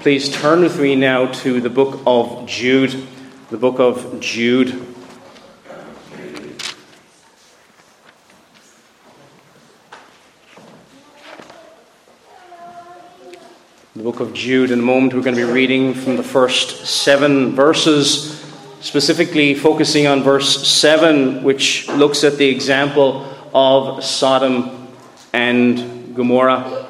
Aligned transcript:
Please 0.00 0.30
turn 0.30 0.62
with 0.62 0.80
me 0.80 0.96
now 0.96 1.26
to 1.26 1.60
the 1.60 1.68
book 1.68 2.00
of 2.06 2.46
Jude. 2.46 3.06
The 3.50 3.58
book 3.58 3.78
of 3.78 4.18
Jude. 4.18 4.68
The 13.94 14.02
book 14.02 14.20
of 14.20 14.32
Jude. 14.32 14.70
In 14.70 14.78
a 14.78 14.82
moment, 14.82 15.12
we're 15.12 15.20
going 15.20 15.36
to 15.36 15.46
be 15.46 15.52
reading 15.52 15.92
from 15.92 16.16
the 16.16 16.22
first 16.22 16.86
seven 16.86 17.54
verses, 17.54 18.40
specifically 18.80 19.54
focusing 19.54 20.06
on 20.06 20.22
verse 20.22 20.66
7, 20.66 21.42
which 21.42 21.86
looks 21.88 22.24
at 22.24 22.38
the 22.38 22.48
example 22.48 23.26
of 23.52 24.02
Sodom 24.02 24.88
and 25.34 26.16
Gomorrah 26.16 26.89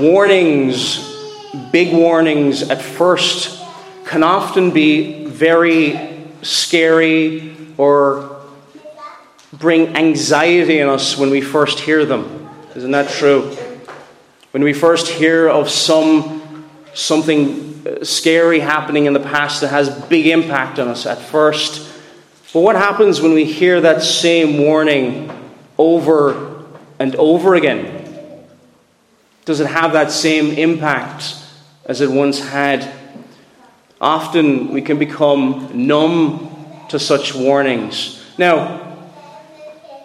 warnings, 0.00 1.16
big 1.72 1.92
warnings 1.92 2.62
at 2.70 2.82
first, 2.82 3.62
can 4.04 4.22
often 4.22 4.70
be 4.70 5.26
very 5.26 6.28
scary 6.42 7.56
or 7.76 8.40
bring 9.52 9.96
anxiety 9.96 10.78
in 10.80 10.88
us 10.88 11.16
when 11.16 11.30
we 11.30 11.40
first 11.40 11.80
hear 11.80 12.04
them. 12.04 12.48
Isn't 12.74 12.90
that 12.92 13.10
true? 13.10 13.50
When 14.50 14.62
we 14.62 14.72
first 14.72 15.08
hear 15.08 15.48
of 15.48 15.68
some 15.68 16.36
something 16.94 17.86
uh, 17.86 18.04
scary 18.04 18.58
happening 18.58 19.04
in 19.04 19.12
the 19.12 19.20
past 19.20 19.60
that 19.60 19.68
has 19.68 19.90
big 20.06 20.26
impact 20.26 20.78
on 20.78 20.88
us 20.88 21.04
at 21.04 21.18
first. 21.18 21.92
But 22.52 22.60
what 22.60 22.74
happens 22.74 23.20
when 23.20 23.34
we 23.34 23.44
hear 23.44 23.82
that 23.82 24.02
same 24.02 24.58
warning 24.58 25.30
over 25.76 26.64
and 26.98 27.14
over 27.16 27.54
again? 27.54 27.95
Does 29.46 29.60
it 29.60 29.68
have 29.68 29.92
that 29.92 30.10
same 30.10 30.50
impact 30.50 31.36
as 31.84 32.00
it 32.00 32.10
once 32.10 32.40
had? 32.40 32.92
Often 34.00 34.72
we 34.72 34.82
can 34.82 34.98
become 34.98 35.86
numb 35.86 36.84
to 36.88 36.98
such 36.98 37.32
warnings. 37.32 38.24
Now, 38.36 39.06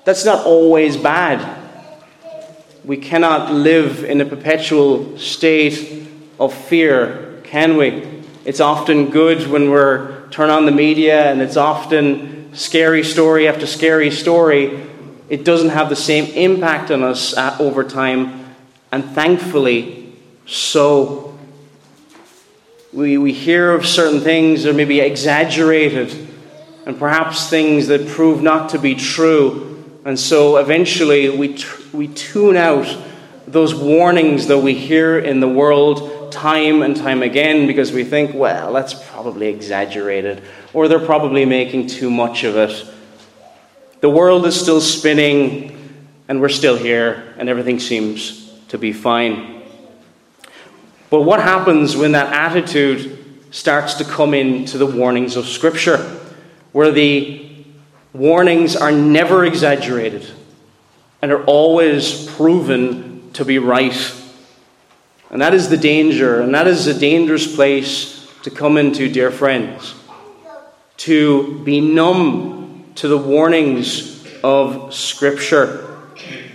that's 0.06 0.26
not 0.26 0.46
always 0.46 0.96
bad. 0.96 1.60
We 2.86 2.98
cannot 2.98 3.52
live 3.52 4.04
in 4.04 4.22
a 4.22 4.26
perpetual 4.26 5.18
state 5.18 6.08
of 6.40 6.54
fear, 6.54 7.42
can 7.44 7.78
we? 7.78 8.24
It's 8.46 8.60
often 8.60 9.10
good 9.10 9.48
when 9.48 9.72
we're 9.72 10.30
turn 10.30 10.52
on 10.52 10.68
the 10.68 10.72
media 10.72 11.32
and 11.32 11.42
it's 11.42 11.58
often 11.58 12.54
scary 12.54 13.04
story 13.04 13.48
after 13.48 13.66
scary 13.66 14.12
story. 14.12 14.88
It 15.30 15.44
doesn't 15.44 15.70
have 15.70 15.90
the 15.90 15.96
same 15.96 16.26
impact 16.36 16.92
on 16.92 17.02
us 17.02 17.36
uh, 17.36 17.58
over 17.60 17.84
time 17.84 18.41
and 18.92 19.04
thankfully, 19.06 20.14
so. 20.46 21.28
We, 22.94 23.18
we 23.18 23.32
hear 23.32 23.72
of 23.72 23.86
certain 23.86 24.20
things 24.20 24.64
that 24.64 24.76
may 24.76 24.84
be 24.84 25.00
exaggerated, 25.00 26.28
and 26.86 27.00
perhaps 27.00 27.50
things 27.50 27.88
that 27.88 28.06
prove 28.06 28.42
not 28.42 28.72
to 28.72 28.80
be 28.80 28.96
true. 28.96 30.02
And 30.04 30.20
so 30.20 30.58
eventually 30.58 31.30
we, 31.30 31.58
we 31.94 32.10
tune 32.10 32.58
out 32.58 32.94
those 33.48 33.74
warnings 33.74 34.48
that 34.48 34.58
we 34.58 34.74
hear 34.74 35.18
in 35.18 35.40
the 35.40 35.48
world 35.48 36.34
time 36.34 36.82
and 36.82 36.98
time 36.98 37.24
again 37.24 37.66
because 37.66 37.94
we 37.94 38.04
think, 38.04 38.34
well, 38.34 38.74
that's 38.74 38.94
probably 38.94 39.48
exaggerated, 39.48 40.44
or 40.74 40.90
they're 40.90 41.00
probably 41.00 41.46
making 41.46 41.88
too 41.88 42.10
much 42.10 42.44
of 42.44 42.58
it. 42.58 42.86
The 44.02 44.10
world 44.10 44.46
is 44.46 44.60
still 44.60 44.82
spinning, 44.82 46.04
and 46.28 46.42
we're 46.42 46.50
still 46.50 46.76
here, 46.76 47.34
and 47.38 47.48
everything 47.48 47.80
seems 47.80 48.41
to 48.72 48.78
be 48.78 48.94
fine. 48.94 49.62
But 51.10 51.24
what 51.24 51.42
happens 51.42 51.98
when 51.98 52.14
that 52.14 52.32
attitude 52.32 53.18
starts 53.54 53.96
to 53.96 54.06
come 54.06 54.34
into 54.34 54.78
the 54.78 54.86
warnings 54.86 55.36
of 55.36 55.46
Scripture, 55.46 55.98
where 56.72 56.90
the 56.90 57.54
warnings 58.14 58.78
are 58.78 58.94
never 58.94 59.44
exaggerated 59.44 60.26
and 61.22 61.34
are 61.34 61.44
always 61.44 62.28
proven 62.28 63.30
to 63.34 63.44
be 63.44 63.60
right? 63.60 64.16
And 65.30 65.42
that 65.42 65.54
is 65.54 65.68
the 65.68 65.76
danger, 65.76 66.40
and 66.40 66.56
that 66.56 66.66
is 66.66 66.88
a 66.88 66.98
dangerous 66.98 67.54
place 67.54 68.26
to 68.44 68.50
come 68.50 68.78
into, 68.78 69.10
dear 69.10 69.32
friends. 69.32 69.96
To 71.00 71.62
be 71.66 71.82
numb 71.82 72.86
to 72.96 73.10
the 73.10 73.18
warnings 73.18 74.26
of 74.46 74.94
Scripture 74.94 75.91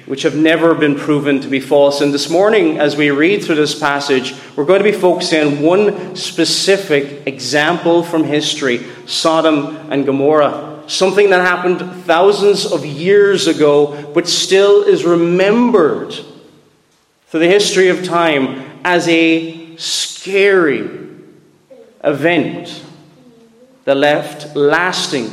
which 0.06 0.22
have 0.22 0.36
never 0.36 0.74
been 0.74 0.94
proven 0.94 1.40
to 1.40 1.48
be 1.48 1.60
false. 1.60 2.00
And 2.00 2.14
this 2.14 2.30
morning, 2.30 2.78
as 2.78 2.96
we 2.96 3.10
read 3.10 3.44
through 3.44 3.56
this 3.56 3.78
passage, 3.78 4.34
we're 4.54 4.64
going 4.64 4.82
to 4.82 4.90
be 4.90 4.96
focusing 4.96 5.46
on 5.46 5.62
one 5.62 6.14
specific 6.14 7.26
example 7.26 8.02
from 8.02 8.24
history 8.24 8.86
Sodom 9.06 9.90
and 9.90 10.06
Gomorrah. 10.06 10.84
Something 10.86 11.30
that 11.30 11.40
happened 11.40 12.04
thousands 12.04 12.64
of 12.64 12.86
years 12.86 13.48
ago, 13.48 14.12
but 14.12 14.28
still 14.28 14.84
is 14.84 15.04
remembered 15.04 16.14
through 17.26 17.40
the 17.40 17.48
history 17.48 17.88
of 17.88 18.04
time 18.04 18.80
as 18.84 19.08
a 19.08 19.76
scary 19.76 20.88
event 22.04 22.84
that 23.84 23.96
left 23.96 24.54
lasting 24.54 25.30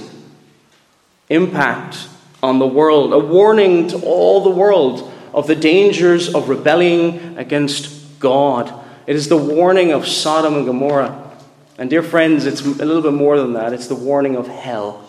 impact 1.30 2.08
on 2.44 2.60
the 2.60 2.68
world, 2.68 3.14
a 3.14 3.20
warning 3.20 3.88
to 3.88 3.98
all 4.06 4.44
the 4.44 4.50
world 4.50 5.12
of 5.34 5.48
the 5.48 5.56
dangers 5.56 6.36
of 6.36 6.50
rebelling 6.50 7.38
against 7.38 8.20
God. 8.20 8.72
It 9.08 9.16
is 9.16 9.30
the 9.30 9.38
warning 9.38 9.92
of 9.92 10.06
Sodom 10.06 10.56
and 10.56 10.66
Gomorrah. 10.66 11.32
And, 11.78 11.90
dear 11.90 12.04
friends, 12.04 12.46
it's 12.46 12.62
a 12.62 12.86
little 12.86 13.02
bit 13.02 13.14
more 13.14 13.38
than 13.38 13.54
that. 13.54 13.74
It's 13.74 13.88
the 13.88 13.96
warning 13.96 14.36
of 14.36 14.48
hell. 14.48 15.04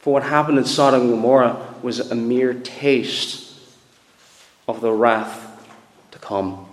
For 0.00 0.14
what 0.14 0.22
happened 0.22 0.58
in 0.58 0.64
Sodom 0.64 1.02
and 1.02 1.10
Gomorrah 1.10 1.74
was 1.82 2.00
a 2.00 2.14
mere 2.14 2.54
taste 2.54 3.54
of 4.66 4.80
the 4.80 4.90
wrath 4.90 5.46
to 6.12 6.18
come. 6.18 6.66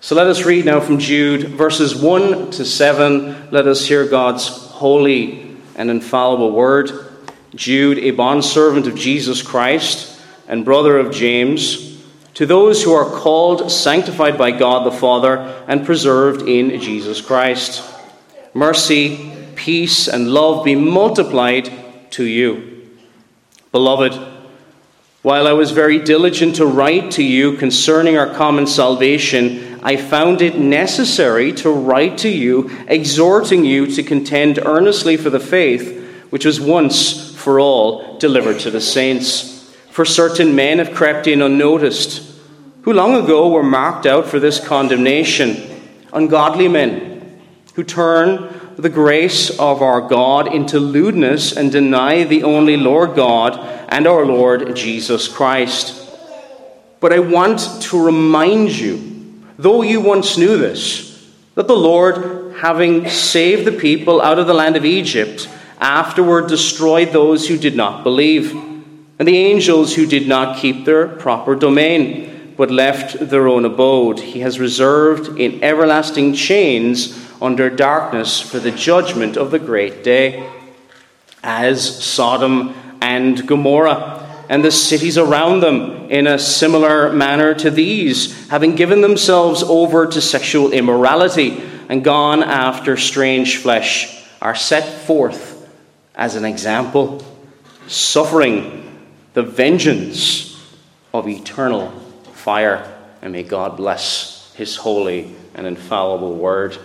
So 0.00 0.14
let 0.16 0.26
us 0.26 0.44
read 0.44 0.64
now 0.64 0.80
from 0.80 0.98
Jude, 0.98 1.48
verses 1.48 1.94
1 1.94 2.50
to 2.50 2.64
7. 2.64 3.50
Let 3.50 3.66
us 3.66 3.86
hear 3.86 4.06
God's 4.06 4.48
holy 4.48 5.56
and 5.76 5.90
infallible 5.90 6.50
word. 6.50 6.90
Jude, 7.54 7.98
a 7.98 8.10
bondservant 8.10 8.86
of 8.86 8.94
Jesus 8.94 9.42
Christ 9.42 10.20
and 10.48 10.64
brother 10.64 10.98
of 10.98 11.12
James, 11.14 12.02
to 12.34 12.46
those 12.46 12.82
who 12.82 12.92
are 12.92 13.08
called, 13.08 13.70
sanctified 13.70 14.36
by 14.36 14.50
God 14.50 14.84
the 14.84 14.96
Father, 14.96 15.38
and 15.68 15.86
preserved 15.86 16.42
in 16.42 16.80
Jesus 16.80 17.20
Christ. 17.20 17.82
Mercy, 18.52 19.32
peace, 19.54 20.08
and 20.08 20.28
love 20.28 20.64
be 20.64 20.74
multiplied 20.74 21.70
to 22.10 22.24
you. 22.24 22.88
Beloved, 23.72 24.14
while 25.22 25.46
I 25.46 25.52
was 25.52 25.70
very 25.70 25.98
diligent 25.98 26.56
to 26.56 26.66
write 26.66 27.12
to 27.12 27.22
you 27.22 27.56
concerning 27.56 28.18
our 28.18 28.34
common 28.34 28.66
salvation, 28.66 29.80
I 29.82 29.96
found 29.96 30.42
it 30.42 30.58
necessary 30.58 31.52
to 31.54 31.70
write 31.70 32.18
to 32.18 32.28
you, 32.28 32.70
exhorting 32.88 33.64
you 33.64 33.86
to 33.94 34.02
contend 34.02 34.58
earnestly 34.58 35.16
for 35.16 35.30
the 35.30 35.40
faith 35.40 36.02
which 36.30 36.44
was 36.44 36.60
once 36.60 37.23
for 37.44 37.60
all 37.60 38.16
delivered 38.16 38.58
to 38.60 38.70
the 38.70 38.80
saints. 38.80 39.70
For 39.90 40.06
certain 40.06 40.54
men 40.56 40.78
have 40.78 40.94
crept 40.94 41.26
in 41.26 41.42
unnoticed, 41.42 42.22
who 42.82 42.94
long 42.94 43.14
ago 43.22 43.50
were 43.50 43.62
marked 43.62 44.06
out 44.06 44.26
for 44.26 44.40
this 44.40 44.58
condemnation, 44.58 45.56
ungodly 46.10 46.68
men, 46.68 47.38
who 47.74 47.84
turn 47.84 48.72
the 48.76 48.88
grace 48.88 49.50
of 49.58 49.82
our 49.82 50.00
God 50.00 50.54
into 50.54 50.80
lewdness 50.80 51.54
and 51.54 51.70
deny 51.70 52.24
the 52.24 52.44
only 52.44 52.78
Lord 52.78 53.14
God 53.14 53.58
and 53.90 54.06
our 54.06 54.24
Lord 54.24 54.74
Jesus 54.74 55.28
Christ. 55.28 56.00
But 56.98 57.12
I 57.12 57.18
want 57.18 57.60
to 57.82 58.02
remind 58.02 58.70
you, 58.70 59.42
though 59.58 59.82
you 59.82 60.00
once 60.00 60.38
knew 60.38 60.56
this, 60.56 61.30
that 61.56 61.68
the 61.68 61.76
Lord, 61.76 62.56
having 62.56 63.06
saved 63.10 63.66
the 63.66 63.78
people 63.78 64.22
out 64.22 64.38
of 64.38 64.46
the 64.46 64.54
land 64.54 64.76
of 64.76 64.86
Egypt, 64.86 65.46
afterward 65.84 66.48
destroyed 66.48 67.12
those 67.12 67.46
who 67.46 67.58
did 67.58 67.76
not 67.76 68.02
believe, 68.02 68.52
and 69.18 69.28
the 69.28 69.36
angels 69.36 69.94
who 69.94 70.06
did 70.06 70.26
not 70.26 70.56
keep 70.56 70.86
their 70.86 71.06
proper 71.06 71.54
domain, 71.54 72.54
but 72.56 72.70
left 72.70 73.18
their 73.28 73.46
own 73.46 73.66
abode. 73.66 74.18
He 74.18 74.40
has 74.40 74.58
reserved 74.58 75.38
in 75.38 75.62
everlasting 75.62 76.32
chains 76.32 77.22
under 77.42 77.68
darkness 77.68 78.40
for 78.40 78.58
the 78.58 78.70
judgment 78.70 79.36
of 79.36 79.50
the 79.50 79.58
great 79.58 80.02
day, 80.02 80.50
as 81.42 82.02
Sodom 82.02 82.74
and 83.02 83.46
Gomorrah 83.46 84.22
and 84.48 84.64
the 84.64 84.70
cities 84.70 85.18
around 85.18 85.60
them 85.60 86.10
in 86.10 86.26
a 86.26 86.38
similar 86.38 87.12
manner 87.12 87.52
to 87.56 87.70
these, 87.70 88.48
having 88.48 88.74
given 88.74 89.02
themselves 89.02 89.62
over 89.62 90.06
to 90.06 90.20
sexual 90.22 90.72
immorality 90.72 91.62
and 91.90 92.02
gone 92.02 92.42
after 92.42 92.96
strange 92.96 93.58
flesh, 93.58 94.24
are 94.40 94.54
set 94.54 94.84
forth 95.06 95.53
as 96.14 96.36
an 96.36 96.44
example, 96.44 97.24
suffering 97.86 99.06
the 99.34 99.42
vengeance 99.42 100.60
of 101.12 101.28
eternal 101.28 101.90
fire. 102.32 102.90
And 103.22 103.32
may 103.32 103.42
God 103.42 103.76
bless 103.76 104.54
his 104.54 104.76
holy 104.76 105.34
and 105.54 105.66
infallible 105.66 106.34
word. 106.36 106.78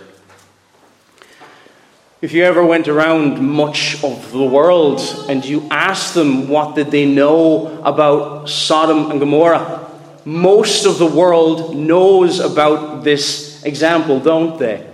If 2.22 2.32
you 2.32 2.44
ever 2.44 2.64
went 2.64 2.86
around 2.86 3.40
much 3.40 4.02
of 4.04 4.30
the 4.30 4.44
world 4.44 5.00
and 5.28 5.42
you 5.42 5.66
asked 5.70 6.14
them 6.14 6.48
what 6.48 6.74
did 6.74 6.90
they 6.90 7.06
know 7.06 7.82
about 7.82 8.48
Sodom 8.48 9.10
and 9.10 9.18
Gomorrah, 9.18 9.90
most 10.26 10.84
of 10.84 10.98
the 10.98 11.06
world 11.06 11.74
knows 11.74 12.40
about 12.40 13.04
this 13.04 13.64
example, 13.64 14.20
don't 14.20 14.58
they? 14.58 14.86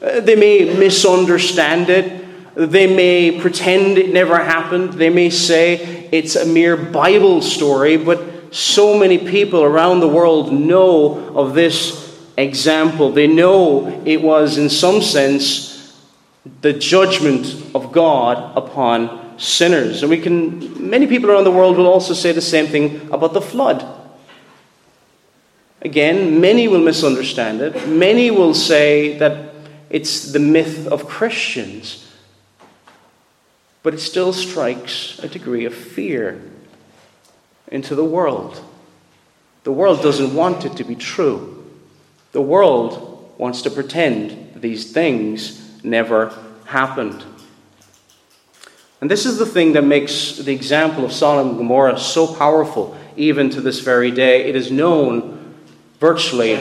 Uh, 0.00 0.20
they 0.20 0.36
may 0.36 0.72
misunderstand 0.78 1.90
it. 1.90 2.17
They 2.58 2.92
may 2.92 3.40
pretend 3.40 3.98
it 3.98 4.12
never 4.12 4.36
happened. 4.36 4.94
They 4.94 5.10
may 5.10 5.30
say 5.30 6.08
it's 6.10 6.34
a 6.34 6.44
mere 6.44 6.76
Bible 6.76 7.40
story, 7.40 7.96
but 7.96 8.52
so 8.52 8.98
many 8.98 9.16
people 9.16 9.62
around 9.62 10.00
the 10.00 10.08
world 10.08 10.52
know 10.52 11.36
of 11.36 11.54
this 11.54 12.20
example. 12.36 13.12
They 13.12 13.28
know 13.28 14.02
it 14.04 14.20
was, 14.22 14.58
in 14.58 14.70
some 14.70 15.02
sense, 15.02 15.96
the 16.60 16.72
judgment 16.72 17.46
of 17.76 17.92
God 17.92 18.56
upon 18.56 19.38
sinners. 19.38 20.02
And 20.02 20.10
we 20.10 20.20
can, 20.20 20.90
many 20.90 21.06
people 21.06 21.30
around 21.30 21.44
the 21.44 21.52
world 21.52 21.76
will 21.76 21.86
also 21.86 22.12
say 22.12 22.32
the 22.32 22.40
same 22.40 22.66
thing 22.66 23.08
about 23.12 23.34
the 23.34 23.40
flood. 23.40 23.86
Again, 25.82 26.40
many 26.40 26.66
will 26.66 26.82
misunderstand 26.82 27.60
it. 27.60 27.86
Many 27.86 28.32
will 28.32 28.52
say 28.52 29.16
that 29.18 29.54
it's 29.90 30.32
the 30.32 30.40
myth 30.40 30.88
of 30.88 31.06
Christians. 31.06 32.06
But 33.88 33.94
it 33.94 34.00
still 34.00 34.34
strikes 34.34 35.18
a 35.20 35.28
degree 35.28 35.64
of 35.64 35.74
fear 35.74 36.42
into 37.68 37.94
the 37.94 38.04
world. 38.04 38.62
The 39.64 39.72
world 39.72 40.02
doesn't 40.02 40.34
want 40.34 40.66
it 40.66 40.76
to 40.76 40.84
be 40.84 40.94
true. 40.94 41.64
The 42.32 42.42
world 42.42 43.32
wants 43.38 43.62
to 43.62 43.70
pretend 43.70 44.60
these 44.60 44.92
things 44.92 45.82
never 45.82 46.38
happened. 46.66 47.24
And 49.00 49.10
this 49.10 49.24
is 49.24 49.38
the 49.38 49.46
thing 49.46 49.72
that 49.72 49.84
makes 49.84 50.36
the 50.36 50.52
example 50.52 51.06
of 51.06 51.10
Sodom 51.10 51.48
and 51.48 51.56
Gomorrah 51.56 51.98
so 51.98 52.26
powerful, 52.26 52.94
even 53.16 53.48
to 53.48 53.62
this 53.62 53.80
very 53.80 54.10
day. 54.10 54.50
It 54.50 54.54
is 54.54 54.70
known 54.70 55.54
virtually 55.98 56.60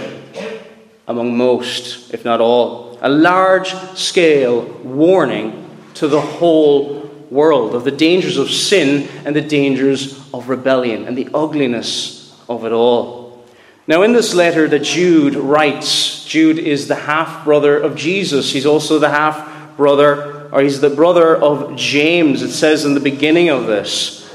among 1.09 1.35
most, 1.35 2.13
if 2.13 2.23
not 2.23 2.39
all, 2.39 2.97
a 3.01 3.09
large 3.09 3.73
scale 3.97 4.61
warning 4.81 5.69
to 5.95 6.07
the 6.07 6.21
whole 6.21 7.06
world 7.29 7.75
of 7.75 7.83
the 7.83 7.91
dangers 7.91 8.37
of 8.37 8.49
sin 8.49 9.07
and 9.25 9.35
the 9.35 9.41
dangers 9.41 10.17
of 10.33 10.49
rebellion 10.49 11.05
and 11.05 11.17
the 11.17 11.29
ugliness 11.33 12.35
of 12.47 12.65
it 12.65 12.71
all. 12.71 13.45
Now, 13.87 14.01
in 14.03 14.11
this 14.11 14.33
letter 14.33 14.67
that 14.67 14.83
Jude 14.83 15.35
writes, 15.35 16.25
Jude 16.25 16.59
is 16.59 16.87
the 16.87 16.95
half 16.95 17.45
brother 17.45 17.77
of 17.79 17.95
Jesus. 17.95 18.51
He's 18.51 18.65
also 18.65 18.99
the 18.99 19.09
half 19.09 19.77
brother, 19.77 20.49
or 20.51 20.61
he's 20.61 20.81
the 20.81 20.89
brother 20.89 21.35
of 21.35 21.77
James, 21.77 22.41
it 22.41 22.51
says 22.51 22.83
in 22.83 22.95
the 22.95 22.99
beginning 22.99 23.49
of 23.49 23.65
this. 23.65 24.25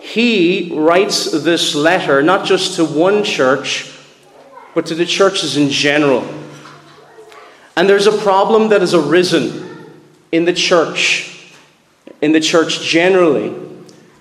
He 0.00 0.70
writes 0.76 1.30
this 1.30 1.74
letter 1.74 2.22
not 2.22 2.44
just 2.44 2.76
to 2.76 2.84
one 2.84 3.24
church, 3.24 3.90
but 4.74 4.84
to 4.86 4.94
the 4.94 5.06
churches 5.06 5.56
in 5.56 5.70
general. 5.70 6.22
And 7.74 7.88
there's 7.88 8.06
a 8.06 8.18
problem 8.18 8.68
that 8.68 8.82
has 8.82 8.92
arisen 8.92 9.90
in 10.30 10.44
the 10.44 10.52
church, 10.52 11.31
in 12.22 12.32
the 12.32 12.40
church 12.40 12.80
generally, 12.80 13.50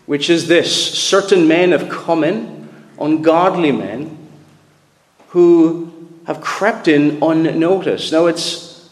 which 0.07 0.29
is 0.29 0.47
this 0.47 0.99
certain 0.99 1.47
men 1.47 1.71
come 1.89 2.23
in, 2.23 2.67
ungodly 2.99 3.71
men, 3.71 4.17
who 5.29 6.09
have 6.25 6.41
crept 6.41 6.87
in 6.87 7.23
unnoticed. 7.23 8.11
Now, 8.11 8.25
it's 8.25 8.89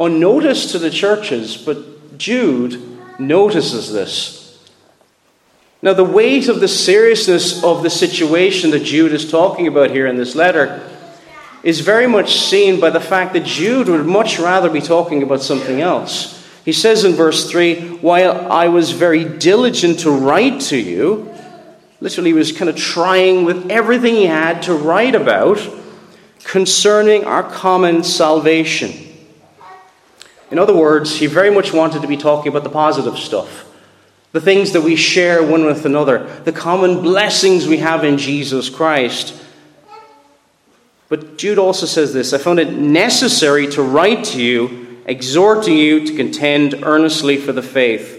unnoticed 0.00 0.70
to 0.70 0.78
the 0.78 0.90
churches, 0.90 1.56
but 1.56 2.18
Jude 2.18 2.82
notices 3.20 3.92
this. 3.92 4.58
Now, 5.82 5.92
the 5.92 6.04
weight 6.04 6.48
of 6.48 6.60
the 6.60 6.68
seriousness 6.68 7.62
of 7.62 7.82
the 7.82 7.90
situation 7.90 8.70
that 8.70 8.84
Jude 8.84 9.12
is 9.12 9.30
talking 9.30 9.66
about 9.66 9.90
here 9.90 10.06
in 10.06 10.16
this 10.16 10.34
letter 10.34 10.88
is 11.62 11.80
very 11.80 12.06
much 12.06 12.40
seen 12.40 12.80
by 12.80 12.90
the 12.90 13.00
fact 13.00 13.34
that 13.34 13.44
Jude 13.44 13.88
would 13.88 14.06
much 14.06 14.38
rather 14.38 14.70
be 14.70 14.80
talking 14.80 15.22
about 15.22 15.42
something 15.42 15.80
else. 15.80 16.41
He 16.64 16.72
says 16.72 17.04
in 17.04 17.12
verse 17.12 17.50
3 17.50 17.98
While 17.98 18.50
I 18.52 18.68
was 18.68 18.92
very 18.92 19.24
diligent 19.24 20.00
to 20.00 20.10
write 20.10 20.60
to 20.62 20.76
you, 20.76 21.32
literally, 22.00 22.30
he 22.30 22.34
was 22.34 22.52
kind 22.52 22.68
of 22.68 22.76
trying 22.76 23.44
with 23.44 23.70
everything 23.70 24.14
he 24.14 24.26
had 24.26 24.62
to 24.62 24.74
write 24.74 25.14
about 25.14 25.60
concerning 26.44 27.24
our 27.24 27.42
common 27.42 28.02
salvation. 28.02 28.92
In 30.50 30.58
other 30.58 30.76
words, 30.76 31.16
he 31.16 31.26
very 31.26 31.50
much 31.50 31.72
wanted 31.72 32.02
to 32.02 32.08
be 32.08 32.16
talking 32.16 32.48
about 32.48 32.62
the 32.62 32.70
positive 32.70 33.18
stuff, 33.18 33.64
the 34.32 34.40
things 34.40 34.72
that 34.72 34.82
we 34.82 34.96
share 34.96 35.42
one 35.42 35.64
with 35.64 35.86
another, 35.86 36.26
the 36.44 36.52
common 36.52 37.00
blessings 37.00 37.66
we 37.66 37.78
have 37.78 38.04
in 38.04 38.18
Jesus 38.18 38.68
Christ. 38.68 39.34
But 41.08 41.38
Jude 41.38 41.58
also 41.58 41.86
says 41.86 42.12
this 42.12 42.32
I 42.32 42.38
found 42.38 42.58
it 42.58 42.72
necessary 42.72 43.66
to 43.68 43.82
write 43.82 44.24
to 44.26 44.42
you, 44.42 44.81
exhorting 45.06 45.76
you 45.76 46.06
to 46.06 46.16
contend 46.16 46.80
earnestly 46.82 47.36
for 47.36 47.52
the 47.52 47.62
faith. 47.62 48.18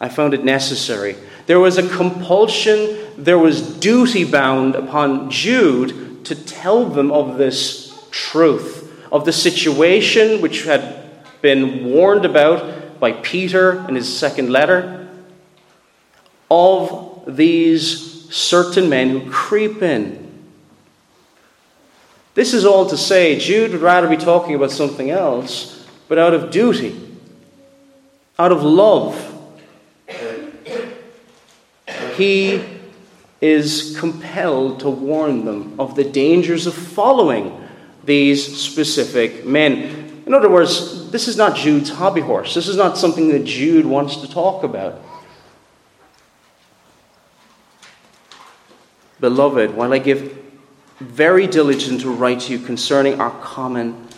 I 0.00 0.08
found 0.08 0.34
it 0.34 0.44
necessary. 0.44 1.16
There 1.46 1.60
was 1.60 1.78
a 1.78 1.88
compulsion, 1.88 2.98
there 3.16 3.38
was 3.38 3.62
duty 3.78 4.24
bound 4.24 4.74
upon 4.74 5.30
Jude 5.30 6.24
to 6.26 6.34
tell 6.34 6.84
them 6.84 7.10
of 7.10 7.38
this 7.38 8.08
truth, 8.10 8.92
of 9.10 9.24
the 9.24 9.32
situation 9.32 10.40
which 10.40 10.64
had 10.64 11.10
been 11.40 11.86
warned 11.86 12.24
about 12.24 13.00
by 13.00 13.12
Peter 13.12 13.86
in 13.88 13.94
his 13.94 14.14
second 14.14 14.50
letter, 14.50 15.08
of 16.50 17.24
these 17.26 18.32
certain 18.34 18.88
men 18.88 19.10
who 19.10 19.30
creep 19.30 19.82
in. 19.82 20.27
This 22.38 22.54
is 22.54 22.64
all 22.64 22.88
to 22.90 22.96
say, 22.96 23.36
Jude 23.36 23.72
would 23.72 23.80
rather 23.80 24.06
be 24.06 24.16
talking 24.16 24.54
about 24.54 24.70
something 24.70 25.10
else, 25.10 25.84
but 26.06 26.18
out 26.18 26.34
of 26.34 26.52
duty, 26.52 27.18
out 28.38 28.52
of 28.52 28.62
love. 28.62 29.34
He 32.14 32.64
is 33.40 33.96
compelled 33.98 34.78
to 34.78 34.88
warn 34.88 35.46
them 35.46 35.80
of 35.80 35.96
the 35.96 36.04
dangers 36.04 36.68
of 36.68 36.74
following 36.74 37.60
these 38.04 38.56
specific 38.56 39.44
men. 39.44 40.22
In 40.24 40.32
other 40.32 40.48
words, 40.48 41.10
this 41.10 41.26
is 41.26 41.36
not 41.36 41.56
Jude's 41.56 41.90
hobby 41.90 42.20
horse. 42.20 42.54
This 42.54 42.68
is 42.68 42.76
not 42.76 42.96
something 42.96 43.30
that 43.30 43.46
Jude 43.46 43.84
wants 43.84 44.18
to 44.18 44.30
talk 44.30 44.62
about. 44.62 45.02
Beloved, 49.18 49.74
while 49.74 49.92
I 49.92 49.98
give 49.98 50.47
very 51.00 51.46
diligent 51.46 52.00
to 52.00 52.10
write 52.10 52.40
to 52.40 52.52
you 52.52 52.58
concerning 52.58 53.20
our 53.20 53.30
common 53.40 54.08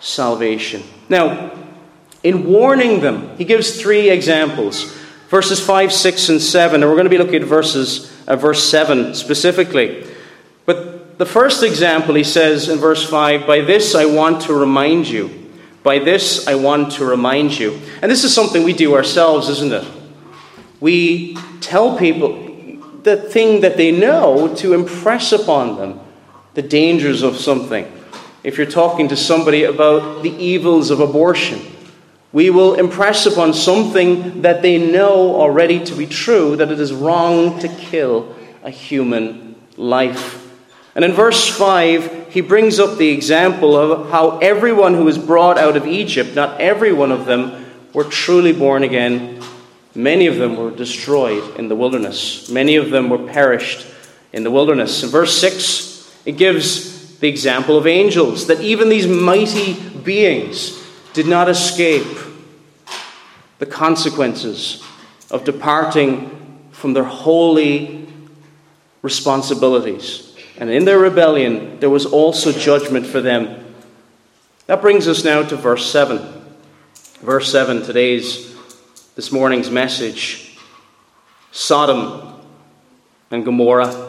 salvation. 0.00 0.82
Now, 1.08 1.52
in 2.22 2.46
warning 2.46 3.00
them, 3.00 3.36
he 3.36 3.44
gives 3.44 3.80
three 3.80 4.10
examples 4.10 4.92
verses 5.28 5.64
5, 5.64 5.92
6, 5.92 6.28
and 6.28 6.42
7. 6.42 6.82
And 6.82 6.90
we're 6.90 6.96
going 6.96 7.04
to 7.04 7.10
be 7.10 7.18
looking 7.18 7.42
at 7.42 7.44
verses 7.44 8.12
uh, 8.26 8.36
verse 8.36 8.62
7 8.68 9.14
specifically. 9.14 10.06
But 10.64 11.18
the 11.18 11.26
first 11.26 11.62
example, 11.62 12.14
he 12.14 12.24
says 12.24 12.68
in 12.68 12.78
verse 12.78 13.08
5 13.08 13.46
By 13.46 13.60
this 13.60 13.94
I 13.94 14.06
want 14.06 14.42
to 14.42 14.54
remind 14.54 15.08
you. 15.08 15.50
By 15.82 16.00
this 16.00 16.48
I 16.48 16.56
want 16.56 16.92
to 16.92 17.04
remind 17.04 17.58
you. 17.58 17.80
And 18.02 18.10
this 18.10 18.24
is 18.24 18.34
something 18.34 18.64
we 18.64 18.72
do 18.72 18.94
ourselves, 18.94 19.48
isn't 19.48 19.72
it? 19.72 19.86
We 20.80 21.36
tell 21.60 21.96
people 21.96 22.42
the 23.02 23.16
thing 23.16 23.60
that 23.60 23.76
they 23.76 23.92
know 23.92 24.52
to 24.56 24.74
impress 24.74 25.30
upon 25.30 25.76
them 25.76 26.00
the 26.56 26.62
dangers 26.62 27.22
of 27.22 27.36
something. 27.36 27.86
If 28.42 28.56
you're 28.56 28.66
talking 28.66 29.08
to 29.08 29.16
somebody 29.16 29.64
about 29.64 30.22
the 30.22 30.30
evils 30.30 30.90
of 30.90 31.00
abortion, 31.00 31.60
we 32.32 32.48
will 32.48 32.74
impress 32.74 33.26
upon 33.26 33.52
something 33.52 34.40
that 34.40 34.62
they 34.62 34.78
know 34.78 35.36
already 35.36 35.84
to 35.84 35.94
be 35.94 36.06
true 36.06 36.56
that 36.56 36.72
it 36.72 36.80
is 36.80 36.94
wrong 36.94 37.58
to 37.58 37.68
kill 37.68 38.34
a 38.62 38.70
human 38.70 39.54
life. 39.76 40.50
And 40.94 41.04
in 41.04 41.12
verse 41.12 41.46
5, 41.46 42.28
he 42.32 42.40
brings 42.40 42.78
up 42.78 42.96
the 42.96 43.10
example 43.10 43.76
of 43.76 44.10
how 44.10 44.38
everyone 44.38 44.94
who 44.94 45.04
was 45.04 45.18
brought 45.18 45.58
out 45.58 45.76
of 45.76 45.86
Egypt, 45.86 46.34
not 46.34 46.58
every 46.58 46.92
one 46.92 47.12
of 47.12 47.26
them, 47.26 47.66
were 47.92 48.04
truly 48.04 48.54
born 48.54 48.82
again. 48.82 49.42
Many 49.94 50.26
of 50.26 50.36
them 50.36 50.56
were 50.56 50.70
destroyed 50.70 51.58
in 51.58 51.68
the 51.68 51.76
wilderness, 51.76 52.48
many 52.48 52.76
of 52.76 52.88
them 52.88 53.10
were 53.10 53.26
perished 53.26 53.86
in 54.32 54.42
the 54.42 54.50
wilderness. 54.50 55.02
In 55.02 55.10
verse 55.10 55.38
6, 55.38 55.95
it 56.26 56.36
gives 56.36 57.18
the 57.18 57.28
example 57.28 57.78
of 57.78 57.86
angels, 57.86 58.48
that 58.48 58.60
even 58.60 58.90
these 58.90 59.06
mighty 59.06 59.74
beings 60.00 60.82
did 61.14 61.26
not 61.26 61.48
escape 61.48 62.06
the 63.58 63.64
consequences 63.64 64.84
of 65.30 65.44
departing 65.44 66.68
from 66.72 66.92
their 66.92 67.04
holy 67.04 68.06
responsibilities. 69.00 70.36
And 70.58 70.68
in 70.68 70.84
their 70.84 70.98
rebellion, 70.98 71.80
there 71.80 71.90
was 71.90 72.04
also 72.04 72.52
judgment 72.52 73.06
for 73.06 73.20
them. 73.20 73.64
That 74.66 74.82
brings 74.82 75.08
us 75.08 75.24
now 75.24 75.42
to 75.42 75.56
verse 75.56 75.90
7. 75.90 76.18
Verse 77.22 77.50
7, 77.50 77.82
today's, 77.82 78.54
this 79.14 79.32
morning's 79.32 79.70
message 79.70 80.58
Sodom 81.50 82.42
and 83.30 83.44
Gomorrah, 83.44 84.05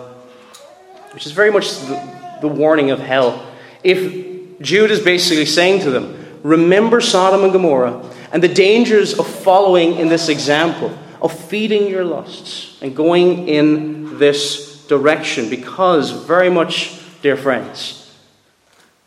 which 1.18 1.26
is 1.26 1.32
very 1.32 1.50
much 1.50 1.80
the, 1.80 2.38
the 2.42 2.48
warning 2.48 2.92
of 2.92 3.00
hell. 3.00 3.44
If 3.84 4.62
Jude 4.62 4.92
is 4.92 5.00
basically 5.00 5.48
saying 5.48 5.82
to 5.82 5.90
them, 5.90 6.14
Remember 6.44 7.02
Sodom 7.02 7.44
and 7.44 7.52
Gomorrah 7.52 8.08
and 8.32 8.44
the 8.44 8.48
dangers 8.48 9.18
of 9.18 9.26
following 9.26 9.96
in 9.96 10.10
this 10.10 10.30
example, 10.30 10.96
of 11.20 11.34
feeding 11.34 11.88
your 11.88 12.06
lusts 12.06 12.80
and 12.84 12.96
going 12.96 13.48
in 13.48 14.20
this 14.20 14.86
direction, 14.86 15.50
because 15.50 16.12
very 16.12 16.52
much, 16.52 17.02
dear 17.24 17.36
friends, 17.36 18.16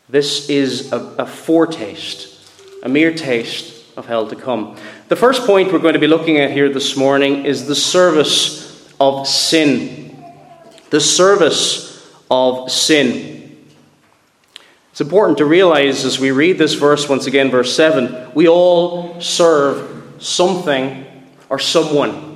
this 0.09 0.49
is 0.49 0.91
a, 0.91 0.97
a 1.17 1.25
foretaste, 1.25 2.51
a 2.83 2.89
mere 2.89 3.13
taste 3.13 3.85
of 3.95 4.05
hell 4.05 4.27
to 4.27 4.35
come. 4.35 4.75
The 5.07 5.15
first 5.15 5.47
point 5.47 5.71
we're 5.71 5.79
going 5.79 5.93
to 5.93 5.99
be 5.99 6.07
looking 6.07 6.39
at 6.39 6.51
here 6.51 6.67
this 6.67 6.97
morning 6.97 7.45
is 7.45 7.67
the 7.67 7.75
service 7.75 8.93
of 8.99 9.25
sin. 9.25 10.21
The 10.89 10.99
service 10.99 11.90
of 12.31 12.71
sin. 12.71 13.67
It's 14.91 15.01
important 15.01 15.37
to 15.39 15.45
realize 15.45 16.05
as 16.05 16.19
we 16.19 16.31
read 16.31 16.57
this 16.57 16.73
verse 16.73 17.07
once 17.07 17.27
again, 17.27 17.51
verse 17.51 17.75
7, 17.75 18.31
we 18.33 18.47
all 18.47 19.19
serve 19.19 20.15
something 20.19 21.05
or 21.49 21.59
someone. 21.59 22.29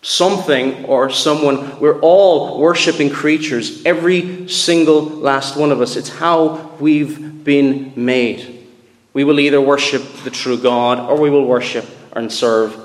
Something 0.00 0.86
or 0.86 1.10
someone. 1.10 1.78
We're 1.78 2.00
all 2.00 2.58
worshiping 2.58 3.10
creatures, 3.10 3.84
every 3.84 4.48
single 4.48 5.02
last 5.02 5.56
one 5.56 5.70
of 5.70 5.80
us. 5.80 5.96
It's 5.96 6.10
how 6.10 6.72
we've 6.80 7.44
been 7.44 7.92
made. 7.96 8.66
We 9.12 9.24
will 9.24 9.40
either 9.40 9.60
worship 9.60 10.02
the 10.24 10.30
true 10.30 10.58
God 10.58 10.98
or 10.98 11.18
we 11.18 11.30
will 11.30 11.46
worship 11.46 11.86
and 12.12 12.30
serve 12.30 12.83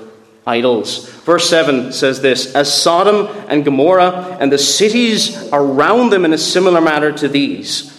idols. 0.50 1.08
Verse 1.20 1.48
7 1.48 1.92
says 1.92 2.20
this 2.20 2.54
As 2.54 2.72
Sodom 2.82 3.28
and 3.48 3.64
Gomorrah 3.64 4.36
and 4.40 4.50
the 4.50 4.58
cities 4.58 5.48
around 5.52 6.10
them 6.10 6.24
in 6.24 6.32
a 6.32 6.38
similar 6.38 6.80
manner 6.80 7.12
to 7.12 7.28
these 7.28 7.96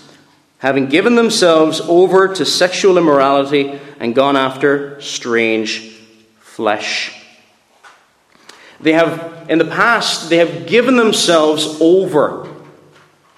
having 0.61 0.85
given 0.85 1.15
themselves 1.15 1.81
over 1.81 2.27
to 2.27 2.45
sexual 2.45 2.99
immorality 2.99 3.79
and 3.99 4.13
gone 4.13 4.37
after 4.37 5.01
strange 5.01 5.89
flesh. 6.39 7.19
They 8.79 8.93
have, 8.93 9.49
in 9.49 9.57
the 9.57 9.65
past, 9.65 10.29
they 10.29 10.37
have 10.37 10.67
given 10.67 10.97
themselves 10.97 11.79
over. 11.81 12.47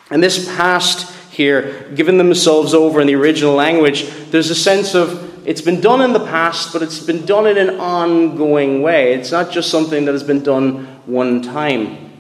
And 0.09 0.21
this 0.21 0.53
past 0.57 1.15
here, 1.31 1.89
given 1.95 2.17
themselves 2.17 2.73
over 2.73 2.99
in 2.99 3.07
the 3.07 3.15
original 3.15 3.53
language, 3.53 4.09
there's 4.29 4.49
a 4.49 4.55
sense 4.55 4.93
of 4.93 5.32
it's 5.45 5.61
been 5.61 5.81
done 5.81 6.01
in 6.01 6.13
the 6.13 6.25
past, 6.25 6.73
but 6.73 6.81
it's 6.81 6.99
been 6.99 7.25
done 7.25 7.47
in 7.47 7.57
an 7.57 7.79
ongoing 7.79 8.81
way. 8.81 9.13
It's 9.13 9.31
not 9.31 9.51
just 9.51 9.69
something 9.69 10.05
that 10.05 10.11
has 10.11 10.23
been 10.23 10.43
done 10.43 10.85
one 11.05 11.41
time. 11.41 12.11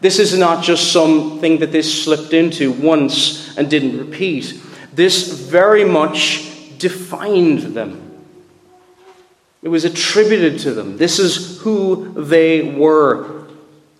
This 0.00 0.18
is 0.18 0.36
not 0.36 0.64
just 0.64 0.92
something 0.92 1.58
that 1.58 1.70
they 1.72 1.82
slipped 1.82 2.32
into 2.32 2.72
once 2.72 3.56
and 3.56 3.70
didn't 3.70 3.98
repeat. 3.98 4.60
This 4.92 5.48
very 5.48 5.84
much 5.84 6.78
defined 6.78 7.74
them. 7.74 8.00
It 9.62 9.68
was 9.68 9.84
attributed 9.84 10.58
to 10.60 10.74
them. 10.74 10.96
This 10.96 11.18
is 11.20 11.60
who 11.60 12.12
they 12.14 12.62
were. 12.74 13.46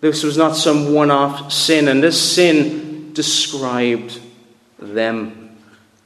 This 0.01 0.25
was 0.25 0.37
not 0.37 0.57
some 0.57 0.93
one 0.93 1.13
off 1.13 1.53
sin, 1.53 1.87
and 1.87 2.03
this 2.03 2.21
sin 2.21 3.13
described 3.13 4.21
them. 4.81 5.42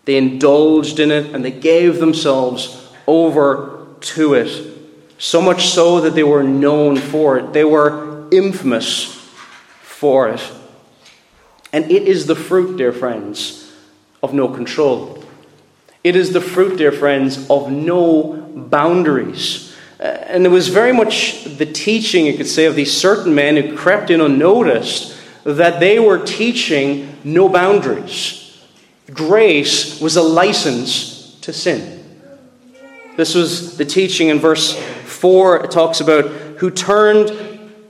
They 0.07 0.17
indulged 0.17 0.99
in 0.99 1.11
it 1.11 1.35
and 1.35 1.45
they 1.45 1.51
gave 1.51 1.99
themselves 1.99 2.91
over 3.07 3.87
to 4.01 4.35
it. 4.35 4.73
So 5.19 5.41
much 5.43 5.67
so 5.67 6.01
that 6.01 6.15
they 6.15 6.23
were 6.23 6.43
known 6.43 6.97
for 6.97 7.39
it. 7.39 7.53
They 7.53 7.65
were 7.65 8.29
infamous 8.31 9.05
for 9.83 10.29
it. 10.29 10.53
And 11.73 11.91
it 11.91 12.05
is 12.05 12.27
the 12.27 12.37
fruit, 12.37 12.77
dear 12.77 12.93
friends, 12.93 13.73
of 14.23 14.33
no 14.33 14.49
control. 14.49 15.25
It 16.05 16.15
is 16.15 16.33
the 16.33 16.41
fruit, 16.41 16.79
dear 16.79 16.93
friends, 16.93 17.51
of 17.51 17.71
no 17.71 18.35
boundaries. 18.55 19.75
Uh, 19.99 20.05
and 20.05 20.47
it 20.47 20.51
was 20.51 20.69
very 20.69 20.93
much 20.93 21.45
the 21.45 21.67
teaching, 21.67 22.27
you 22.27 22.37
could 22.37 22.47
say, 22.47 22.67
of 22.67 22.77
these 22.77 22.97
certain 22.97 23.35
men 23.35 23.57
who 23.57 23.77
crept 23.77 24.11
in 24.11 24.21
unnoticed 24.21 25.17
that 25.43 25.81
they 25.81 25.99
were 25.99 26.19
teaching 26.19 27.17
no 27.25 27.49
boundaries. 27.49 28.46
Grace 29.13 30.01
was 30.01 30.17
a 30.17 30.23
license 30.23 31.39
to 31.41 31.53
sin. 31.53 32.05
This 33.17 33.35
was 33.35 33.77
the 33.77 33.85
teaching 33.85 34.29
in 34.29 34.39
verse 34.39 34.77
4. 34.77 35.65
It 35.65 35.71
talks 35.71 36.01
about 36.01 36.27
who 36.59 36.71
turned 36.71 37.31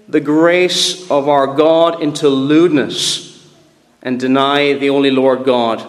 the 0.08 0.20
grace 0.20 1.10
of 1.10 1.28
our 1.28 1.48
God 1.54 2.02
into 2.02 2.28
lewdness 2.28 3.48
and 4.02 4.20
deny 4.20 4.74
the 4.74 4.90
only 4.90 5.10
Lord 5.10 5.44
God. 5.44 5.84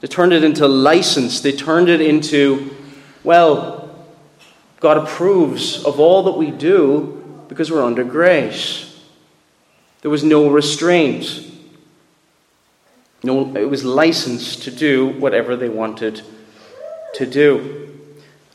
They 0.00 0.08
turned 0.08 0.32
it 0.32 0.44
into 0.44 0.66
license. 0.66 1.40
They 1.40 1.52
turned 1.52 1.88
it 1.88 2.00
into, 2.00 2.76
well, 3.24 4.04
God 4.80 4.98
approves 4.98 5.84
of 5.84 6.00
all 6.00 6.24
that 6.24 6.32
we 6.32 6.50
do 6.50 7.44
because 7.48 7.70
we're 7.70 7.84
under 7.84 8.02
grace. 8.02 9.00
There 10.00 10.10
was 10.10 10.24
no 10.24 10.50
restraint. 10.50 11.51
No, 13.22 13.54
it 13.56 13.68
was 13.68 13.84
licensed 13.84 14.62
to 14.64 14.70
do 14.70 15.08
whatever 15.08 15.56
they 15.56 15.68
wanted 15.68 16.22
to 17.14 17.26
do. 17.26 17.88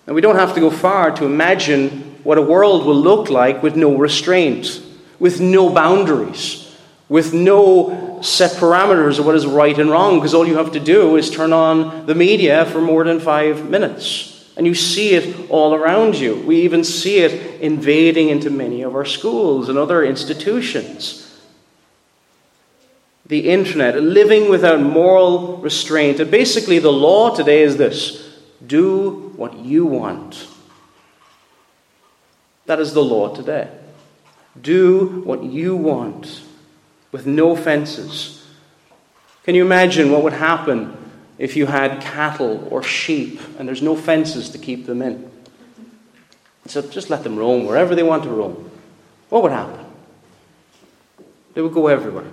And 0.05 0.15
we 0.15 0.21
don't 0.21 0.35
have 0.35 0.53
to 0.55 0.59
go 0.59 0.69
far 0.69 1.11
to 1.11 1.25
imagine 1.25 2.15
what 2.23 2.37
a 2.37 2.41
world 2.41 2.85
will 2.85 2.99
look 2.99 3.29
like 3.29 3.63
with 3.63 3.75
no 3.75 3.95
restraint 3.95 4.81
with 5.19 5.41
no 5.41 5.69
boundaries, 5.69 6.75
with 7.09 7.33
no 7.33 8.19
set 8.21 8.51
parameters 8.51 9.19
of 9.19 9.25
what 9.25 9.35
is 9.35 9.45
right 9.45 9.77
and 9.77 9.89
wrong, 9.89 10.15
because 10.15 10.33
all 10.33 10.47
you 10.47 10.57
have 10.57 10.71
to 10.73 10.79
do 10.79 11.15
is 11.15 11.29
turn 11.29 11.53
on 11.53 12.05
the 12.05 12.15
media 12.15 12.65
for 12.65 12.81
more 12.81 13.03
than 13.03 13.19
five 13.19 13.69
minutes. 13.69 14.33
And 14.57 14.65
you 14.65 14.73
see 14.73 15.13
it 15.13 15.49
all 15.49 15.75
around 15.75 16.15
you. 16.15 16.35
We 16.41 16.61
even 16.61 16.83
see 16.83 17.19
it 17.19 17.61
invading 17.61 18.29
into 18.29 18.49
many 18.49 18.81
of 18.81 18.95
our 18.95 19.05
schools 19.05 19.69
and 19.69 19.77
other 19.77 20.03
institutions. 20.03 21.23
The 23.27 23.49
internet, 23.49 24.01
living 24.01 24.49
without 24.49 24.79
moral 24.79 25.57
restraint. 25.57 26.19
And 26.19 26.31
basically, 26.31 26.79
the 26.79 26.91
law 26.91 27.35
today 27.35 27.61
is 27.61 27.77
this 27.77 28.25
do 28.65 29.33
what 29.35 29.57
you 29.57 29.85
want. 29.85 30.47
That 32.65 32.79
is 32.79 32.93
the 32.93 33.03
law 33.03 33.33
today. 33.35 33.69
Do 34.59 35.21
what 35.25 35.43
you 35.43 35.75
want 35.75 36.41
with 37.11 37.25
no 37.25 37.55
fences. 37.55 38.45
Can 39.43 39.55
you 39.55 39.63
imagine 39.63 40.11
what 40.11 40.23
would 40.23 40.33
happen 40.33 40.95
if 41.37 41.55
you 41.55 41.67
had 41.67 42.01
cattle 42.01 42.67
or 42.71 42.81
sheep 42.81 43.39
and 43.57 43.67
there's 43.67 43.81
no 43.81 43.95
fences 43.95 44.49
to 44.49 44.57
keep 44.57 44.85
them 44.85 45.01
in? 45.01 45.31
So 46.65 46.81
just 46.81 47.09
let 47.09 47.23
them 47.23 47.37
roam 47.37 47.65
wherever 47.65 47.95
they 47.95 48.03
want 48.03 48.23
to 48.23 48.29
roam. 48.29 48.69
What 49.29 49.43
would 49.43 49.51
happen? 49.51 49.85
They 51.53 51.61
would 51.61 51.73
go 51.73 51.87
everywhere 51.87 52.27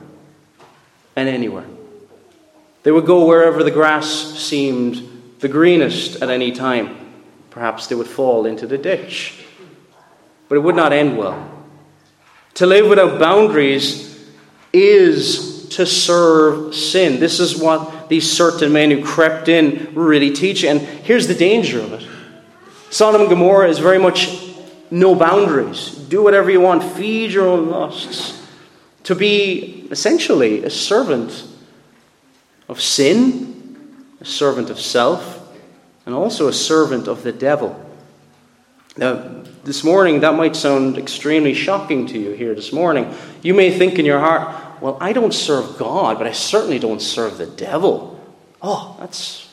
and 1.16 1.28
anywhere. 1.28 1.66
They 2.82 2.92
would 2.92 3.06
go 3.06 3.26
wherever 3.26 3.62
the 3.62 3.70
grass 3.70 4.06
seemed 4.06 5.36
the 5.40 5.48
greenest 5.48 6.22
at 6.22 6.30
any 6.30 6.52
time. 6.52 6.96
Perhaps 7.50 7.86
they 7.86 7.94
would 7.94 8.06
fall 8.06 8.46
into 8.46 8.66
the 8.66 8.78
ditch. 8.78 9.44
But 10.48 10.56
it 10.56 10.60
would 10.60 10.76
not 10.76 10.92
end 10.92 11.16
well. 11.16 11.50
To 12.54 12.66
live 12.66 12.88
without 12.88 13.18
boundaries 13.18 14.28
is 14.72 15.68
to 15.70 15.86
serve 15.86 16.74
sin. 16.74 17.20
This 17.20 17.40
is 17.40 17.56
what 17.56 18.08
these 18.08 18.30
certain 18.30 18.72
men 18.72 18.90
who 18.90 19.04
crept 19.04 19.48
in 19.48 19.92
really 19.94 20.30
teaching. 20.30 20.70
And 20.70 20.80
here's 20.80 21.26
the 21.26 21.34
danger 21.34 21.80
of 21.80 21.92
it 21.94 22.06
Sodom 22.90 23.22
and 23.22 23.30
Gomorrah 23.30 23.68
is 23.68 23.78
very 23.78 23.98
much 23.98 24.28
no 24.90 25.14
boundaries. 25.14 25.90
Do 25.90 26.22
whatever 26.22 26.50
you 26.50 26.60
want, 26.60 26.84
feed 26.84 27.32
your 27.32 27.48
own 27.48 27.68
lusts. 27.68 28.40
To 29.04 29.14
be 29.14 29.83
essentially 29.94 30.64
a 30.64 30.70
servant 30.70 31.46
of 32.68 32.80
sin, 32.80 34.04
a 34.20 34.24
servant 34.24 34.68
of 34.68 34.80
self, 34.80 35.40
and 36.04 36.12
also 36.12 36.48
a 36.48 36.52
servant 36.52 37.06
of 37.06 37.22
the 37.22 37.30
devil. 37.30 37.80
Now, 38.96 39.44
this 39.62 39.84
morning, 39.84 40.18
that 40.20 40.34
might 40.34 40.56
sound 40.56 40.98
extremely 40.98 41.54
shocking 41.54 42.08
to 42.08 42.18
you 42.18 42.32
here 42.32 42.56
this 42.56 42.72
morning. 42.72 43.14
You 43.40 43.54
may 43.54 43.70
think 43.70 44.00
in 44.00 44.04
your 44.04 44.18
heart, 44.18 44.82
well, 44.82 44.98
I 45.00 45.12
don't 45.12 45.32
serve 45.32 45.78
God, 45.78 46.18
but 46.18 46.26
I 46.26 46.32
certainly 46.32 46.80
don't 46.80 47.00
serve 47.00 47.38
the 47.38 47.46
devil. 47.46 48.20
Oh, 48.60 48.96
that's. 48.98 49.48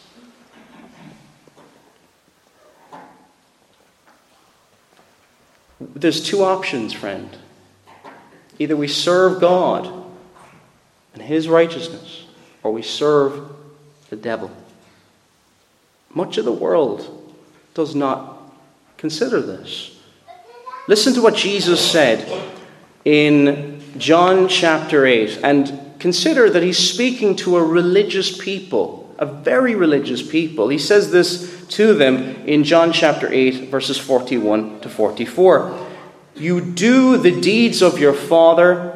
There's 5.79 6.23
two 6.23 6.43
options, 6.43 6.93
friend. 6.93 7.37
Either 8.57 8.75
we 8.75 8.87
serve 8.87 9.39
God 9.39 10.00
and 11.13 11.21
his 11.21 11.47
righteousness, 11.47 12.25
or 12.63 12.71
we 12.71 12.81
serve 12.81 13.49
the 14.09 14.15
devil. 14.15 14.51
Much 16.13 16.37
of 16.37 16.45
the 16.45 16.51
world 16.51 17.33
does 17.73 17.95
not 17.95 18.37
consider 18.97 19.41
this. 19.41 19.97
Listen 20.87 21.13
to 21.13 21.21
what 21.21 21.35
Jesus 21.35 21.79
said 21.79 22.49
in 23.05 23.81
John 23.97 24.47
chapter 24.47 25.05
8, 25.05 25.39
and 25.43 25.79
consider 25.99 26.49
that 26.49 26.63
he's 26.63 26.77
speaking 26.77 27.35
to 27.37 27.57
a 27.57 27.63
religious 27.63 28.37
people, 28.37 29.13
a 29.17 29.25
very 29.25 29.75
religious 29.75 30.27
people. 30.27 30.69
He 30.69 30.77
says 30.77 31.11
this 31.11 31.65
to 31.69 31.93
them 31.93 32.17
in 32.45 32.63
John 32.63 32.91
chapter 32.91 33.31
8, 33.31 33.69
verses 33.69 33.97
41 33.97 34.81
to 34.81 34.89
44. 34.89 35.87
You 36.35 36.61
do 36.61 37.17
the 37.17 37.39
deeds 37.39 37.81
of 37.81 37.99
your 37.99 38.13
father. 38.13 38.90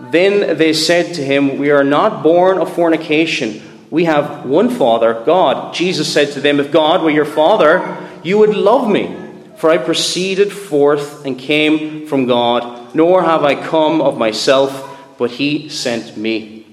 Then 0.00 0.56
they 0.56 0.72
said 0.72 1.14
to 1.14 1.24
him, 1.24 1.58
We 1.58 1.70
are 1.70 1.84
not 1.84 2.22
born 2.22 2.58
of 2.58 2.72
fornication. 2.72 3.62
We 3.90 4.04
have 4.04 4.46
one 4.46 4.70
Father, 4.70 5.22
God. 5.24 5.74
Jesus 5.74 6.12
said 6.12 6.32
to 6.32 6.40
them, 6.40 6.58
If 6.58 6.72
God 6.72 7.02
were 7.02 7.10
your 7.10 7.24
Father, 7.24 7.98
you 8.22 8.38
would 8.38 8.54
love 8.54 8.88
me, 8.88 9.14
for 9.56 9.70
I 9.70 9.78
proceeded 9.78 10.52
forth 10.52 11.26
and 11.26 11.38
came 11.38 12.06
from 12.06 12.26
God, 12.26 12.94
nor 12.94 13.22
have 13.22 13.44
I 13.44 13.54
come 13.54 14.00
of 14.00 14.16
myself, 14.16 15.16
but 15.18 15.32
He 15.32 15.68
sent 15.68 16.16
me. 16.16 16.66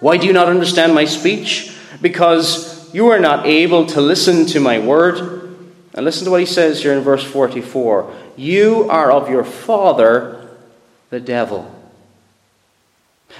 Why 0.00 0.16
do 0.16 0.26
you 0.26 0.32
not 0.32 0.48
understand 0.48 0.94
my 0.94 1.04
speech? 1.04 1.76
Because 2.00 2.92
you 2.92 3.08
are 3.08 3.20
not 3.20 3.46
able 3.46 3.86
to 3.86 4.00
listen 4.00 4.46
to 4.46 4.60
my 4.60 4.80
word. 4.80 5.38
And 5.94 6.04
listen 6.04 6.24
to 6.24 6.30
what 6.30 6.40
he 6.40 6.46
says 6.46 6.82
here 6.82 6.94
in 6.94 7.00
verse 7.00 7.22
44 7.22 8.12
You 8.36 8.88
are 8.90 9.12
of 9.12 9.28
your 9.28 9.44
father, 9.44 10.50
the 11.10 11.20
devil 11.20 11.71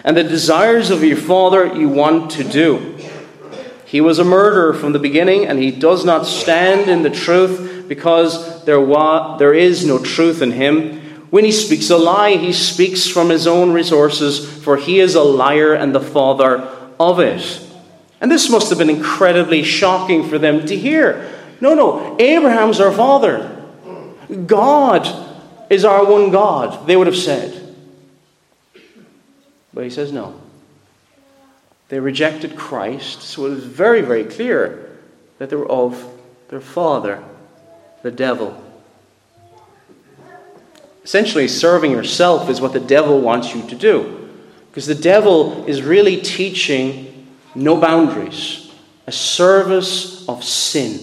and 0.04 0.16
the 0.16 0.24
desires 0.24 0.90
of 0.90 1.04
your 1.04 1.16
father 1.16 1.66
you 1.66 1.88
want 1.88 2.30
to 2.32 2.44
do. 2.44 2.98
He 3.84 4.00
was 4.00 4.18
a 4.18 4.24
murderer 4.24 4.72
from 4.72 4.92
the 4.92 4.98
beginning, 4.98 5.46
and 5.46 5.58
he 5.58 5.70
does 5.70 6.04
not 6.04 6.26
stand 6.26 6.88
in 6.88 7.02
the 7.02 7.10
truth 7.10 7.84
because 7.88 8.64
there, 8.64 8.80
wa- 8.80 9.36
there 9.36 9.52
is 9.52 9.86
no 9.86 9.98
truth 9.98 10.40
in 10.40 10.52
him. 10.52 11.00
When 11.28 11.44
he 11.44 11.52
speaks 11.52 11.90
a 11.90 11.98
lie, 11.98 12.36
he 12.36 12.52
speaks 12.52 13.06
from 13.06 13.28
his 13.28 13.46
own 13.46 13.72
resources, 13.72 14.62
for 14.62 14.76
he 14.76 14.98
is 14.98 15.14
a 15.14 15.22
liar 15.22 15.74
and 15.74 15.94
the 15.94 16.00
father 16.00 16.68
of 16.98 17.20
it. 17.20 17.60
And 18.20 18.30
this 18.30 18.48
must 18.48 18.70
have 18.70 18.78
been 18.78 18.88
incredibly 18.88 19.62
shocking 19.62 20.28
for 20.28 20.38
them 20.38 20.64
to 20.66 20.76
hear. 20.76 21.30
No, 21.60 21.74
no, 21.74 22.16
Abraham's 22.18 22.80
our 22.80 22.92
father. 22.92 23.62
God 24.46 25.06
is 25.68 25.84
our 25.84 26.04
one 26.04 26.30
God, 26.30 26.86
they 26.86 26.96
would 26.96 27.06
have 27.06 27.16
said. 27.16 27.61
But 29.74 29.84
he 29.84 29.90
says 29.90 30.12
no. 30.12 30.40
They 31.88 32.00
rejected 32.00 32.56
Christ, 32.56 33.22
so 33.22 33.46
it 33.46 33.50
was 33.50 33.64
very, 33.64 34.00
very 34.00 34.24
clear 34.24 34.98
that 35.38 35.50
they 35.50 35.56
were 35.56 35.70
of 35.70 36.10
their 36.48 36.60
father, 36.60 37.22
the 38.02 38.10
devil. 38.10 38.62
Essentially, 41.04 41.48
serving 41.48 41.90
yourself 41.90 42.48
is 42.48 42.60
what 42.60 42.72
the 42.72 42.80
devil 42.80 43.20
wants 43.20 43.54
you 43.54 43.66
to 43.68 43.74
do. 43.74 44.30
Because 44.70 44.86
the 44.86 44.94
devil 44.94 45.66
is 45.66 45.82
really 45.82 46.20
teaching 46.20 47.26
no 47.54 47.76
boundaries, 47.76 48.72
a 49.06 49.12
service 49.12 50.26
of 50.28 50.44
sin. 50.44 51.00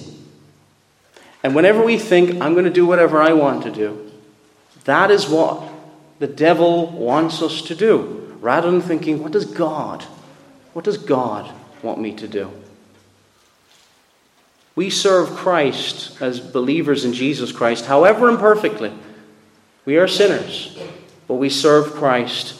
And 1.43 1.53
whenever 1.53 1.83
we 1.83 1.97
think, 1.97 2.41
I'm 2.41 2.53
going 2.53 2.65
to 2.65 2.71
do 2.71 2.85
whatever 2.85 3.21
I 3.21 3.33
want 3.33 3.63
to 3.63 3.71
do, 3.71 4.11
that 4.85 5.11
is 5.11 5.27
what 5.27 5.61
the 6.17 6.27
devil 6.27 6.87
wants 6.87 7.41
us 7.41 7.61
to 7.63 7.75
do 7.75 8.19
rather 8.39 8.71
than 8.71 8.81
thinking, 8.81 9.21
what 9.21 9.31
does 9.31 9.45
God, 9.45 10.03
what 10.73 10.85
does 10.85 10.97
God 10.97 11.51
want 11.83 11.99
me 11.99 12.13
to 12.15 12.27
do? 12.27 12.51
We 14.75 14.89
serve 14.89 15.29
Christ 15.31 16.21
as 16.21 16.39
believers 16.39 17.03
in 17.03 17.13
Jesus 17.13 17.51
Christ, 17.51 17.85
however 17.85 18.29
imperfectly. 18.29 18.93
We 19.85 19.97
are 19.97 20.07
sinners, 20.07 20.77
but 21.27 21.35
we 21.35 21.49
serve 21.49 21.93
Christ. 21.93 22.55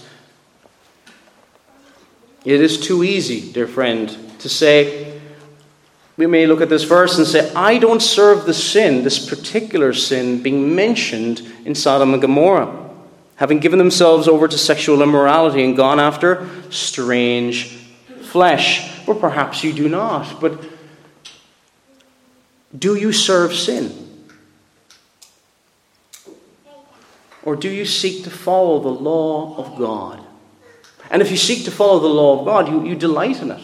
It 2.43 2.61
is 2.61 2.79
too 2.79 3.03
easy, 3.03 3.51
dear 3.51 3.67
friend, 3.67 4.15
to 4.39 4.49
say, 4.49 5.19
we 6.17 6.27
may 6.27 6.45
look 6.45 6.59
at 6.59 6.67
this 6.67 6.83
verse 6.83 7.17
and 7.17 7.25
say, 7.25 7.53
I 7.53 7.77
don't 7.77 8.01
serve 8.01 8.45
the 8.45 8.53
sin, 8.53 9.03
this 9.03 9.29
particular 9.29 9.93
sin 9.93 10.43
being 10.43 10.75
mentioned 10.75 11.41
in 11.63 11.75
Sodom 11.75 12.11
and 12.13 12.21
Gomorrah 12.21 12.88
having 13.39 13.59
given 13.59 13.79
themselves 13.79 14.27
over 14.27 14.49
to 14.49 14.57
sexual 14.57 15.01
immorality 15.01 15.63
and 15.63 15.77
gone 15.77 15.97
after 15.97 16.45
strange 16.69 17.67
flesh. 18.21 19.07
Or 19.07 19.15
perhaps 19.15 19.63
you 19.63 19.71
do 19.71 19.87
not, 19.87 20.41
but 20.41 20.61
do 22.77 22.95
you 22.95 23.13
serve 23.13 23.53
sin? 23.53 24.27
Or 27.43 27.55
do 27.55 27.69
you 27.69 27.85
seek 27.85 28.25
to 28.25 28.29
follow 28.29 28.79
the 28.81 28.89
law 28.89 29.55
of 29.55 29.79
God? 29.79 30.21
And 31.09 31.21
if 31.21 31.31
you 31.31 31.37
seek 31.37 31.63
to 31.63 31.71
follow 31.71 31.99
the 31.99 32.07
law 32.07 32.39
of 32.39 32.45
God, 32.45 32.67
you, 32.67 32.85
you 32.85 32.95
delight 32.95 33.41
in 33.41 33.51
it, 33.51 33.61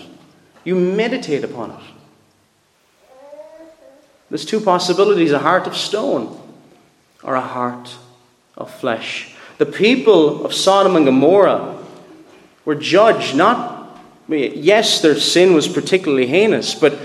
you 0.63 0.75
meditate 0.75 1.43
upon 1.43 1.71
it. 1.71 1.83
There's 4.29 4.45
two 4.45 4.61
possibilities 4.61 5.33
a 5.33 5.39
heart 5.39 5.67
of 5.67 5.75
stone 5.75 6.39
or 7.23 7.35
a 7.35 7.41
heart 7.41 7.93
of 8.57 8.73
flesh. 8.73 9.34
The 9.57 9.65
people 9.65 10.45
of 10.45 10.53
Sodom 10.53 10.95
and 10.95 11.05
Gomorrah 11.05 11.83
were 12.65 12.75
judged 12.75 13.35
not, 13.35 13.99
yes, 14.27 15.01
their 15.01 15.15
sin 15.15 15.53
was 15.53 15.67
particularly 15.67 16.27
heinous, 16.27 16.75
but 16.75 16.99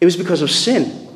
it 0.00 0.04
was 0.04 0.16
because 0.16 0.42
of 0.42 0.50
sin. 0.50 1.08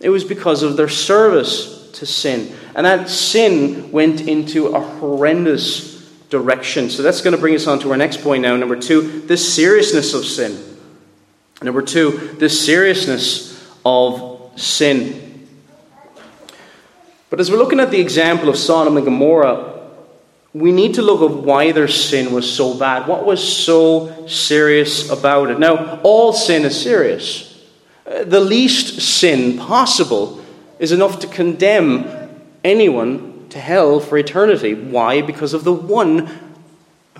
It 0.00 0.10
was 0.10 0.24
because 0.24 0.62
of 0.62 0.76
their 0.76 0.88
service 0.88 1.90
to 1.92 2.06
sin. 2.06 2.54
And 2.74 2.86
that 2.86 3.08
sin 3.08 3.92
went 3.92 4.22
into 4.22 4.68
a 4.68 4.80
horrendous 4.80 5.92
direction. 6.28 6.90
So 6.90 7.02
that's 7.02 7.20
going 7.20 7.34
to 7.34 7.40
bring 7.40 7.54
us 7.54 7.66
on 7.66 7.78
to 7.80 7.90
our 7.90 7.96
next 7.96 8.22
point 8.22 8.42
now. 8.42 8.56
Number 8.56 8.76
two, 8.76 9.20
the 9.22 9.36
seriousness 9.36 10.14
of 10.14 10.24
sin. 10.24 10.78
Number 11.62 11.82
two, 11.82 12.36
the 12.38 12.48
seriousness 12.48 13.70
of 13.84 14.52
sin. 14.56 15.21
But 17.32 17.40
as 17.40 17.50
we're 17.50 17.56
looking 17.56 17.80
at 17.80 17.90
the 17.90 17.98
example 17.98 18.50
of 18.50 18.58
Sodom 18.58 18.98
and 18.98 19.06
Gomorrah, 19.06 19.88
we 20.52 20.70
need 20.70 20.96
to 20.96 21.02
look 21.02 21.22
at 21.22 21.34
why 21.34 21.72
their 21.72 21.88
sin 21.88 22.34
was 22.34 22.52
so 22.52 22.74
bad. 22.74 23.08
What 23.08 23.24
was 23.24 23.42
so 23.42 24.26
serious 24.26 25.08
about 25.08 25.50
it? 25.50 25.58
Now, 25.58 25.98
all 26.02 26.34
sin 26.34 26.66
is 26.66 26.78
serious. 26.78 27.58
Uh, 28.06 28.24
the 28.24 28.38
least 28.38 29.00
sin 29.00 29.56
possible 29.56 30.44
is 30.78 30.92
enough 30.92 31.20
to 31.20 31.26
condemn 31.26 32.04
anyone 32.64 33.46
to 33.48 33.58
hell 33.58 33.98
for 33.98 34.18
eternity. 34.18 34.74
Why? 34.74 35.22
Because 35.22 35.54
of 35.54 35.64
the 35.64 35.72
one 35.72 36.28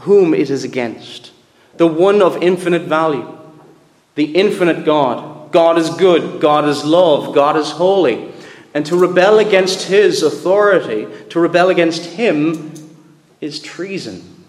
whom 0.01 0.35
it 0.35 0.51
is 0.51 0.63
against, 0.63 1.33
the 1.79 1.87
one 1.87 2.21
of 2.21 2.43
infinite 2.43 2.83
value, 2.83 3.27
the 4.17 4.37
infinite 4.37 4.85
God. 4.85 5.53
God 5.53 5.79
is 5.79 5.89
good, 5.89 6.39
God 6.39 6.69
is 6.69 6.85
love, 6.85 7.35
God 7.35 7.57
is 7.57 7.71
holy. 7.71 8.32
And 8.75 8.87
to 8.87 8.97
rebel 8.97 9.39
against 9.39 9.83
his 9.83 10.23
authority, 10.23 11.07
to 11.31 11.41
rebel 11.41 11.69
against 11.69 12.07
him, 12.07 12.73
is 13.41 13.61
treason. 13.61 14.45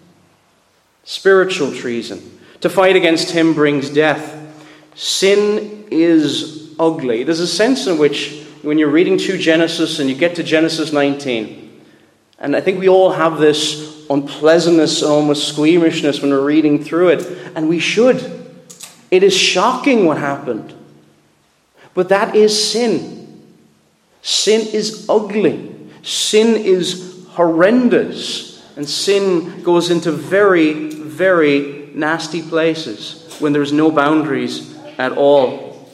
Spiritual 1.04 1.74
treason. 1.74 2.38
To 2.62 2.70
fight 2.70 2.96
against 2.96 3.30
him 3.32 3.52
brings 3.52 3.90
death. 3.90 4.40
Sin 4.94 5.86
is 5.90 6.74
ugly. 6.78 7.24
There's 7.24 7.40
a 7.40 7.46
sense 7.46 7.86
in 7.86 7.98
which, 7.98 8.46
when 8.62 8.78
you're 8.78 8.88
reading 8.88 9.18
through 9.18 9.38
Genesis 9.38 9.98
and 9.98 10.08
you 10.08 10.16
get 10.16 10.36
to 10.36 10.42
Genesis 10.42 10.92
19, 10.92 11.82
and 12.38 12.56
I 12.56 12.60
think 12.60 12.80
we 12.80 12.88
all 12.88 13.10
have 13.10 13.38
this 13.38 14.06
unpleasantness, 14.10 15.02
almost 15.02 15.48
squeamishness 15.48 16.20
when 16.20 16.30
we're 16.30 16.44
reading 16.44 16.82
through 16.82 17.08
it, 17.10 17.52
and 17.54 17.68
we 17.68 17.78
should. 17.78 18.48
It 19.10 19.22
is 19.22 19.36
shocking 19.36 20.06
what 20.06 20.18
happened. 20.18 20.74
But 21.94 22.08
that 22.08 22.34
is 22.34 22.72
sin. 22.72 23.23
Sin 24.24 24.66
is 24.68 25.06
ugly. 25.06 25.70
Sin 26.02 26.56
is 26.56 27.26
horrendous. 27.28 28.64
And 28.74 28.88
sin 28.88 29.62
goes 29.62 29.90
into 29.90 30.10
very, 30.10 30.72
very 30.88 31.90
nasty 31.92 32.40
places 32.40 33.36
when 33.38 33.52
there's 33.52 33.70
no 33.70 33.90
boundaries 33.90 34.74
at 34.98 35.12
all. 35.12 35.88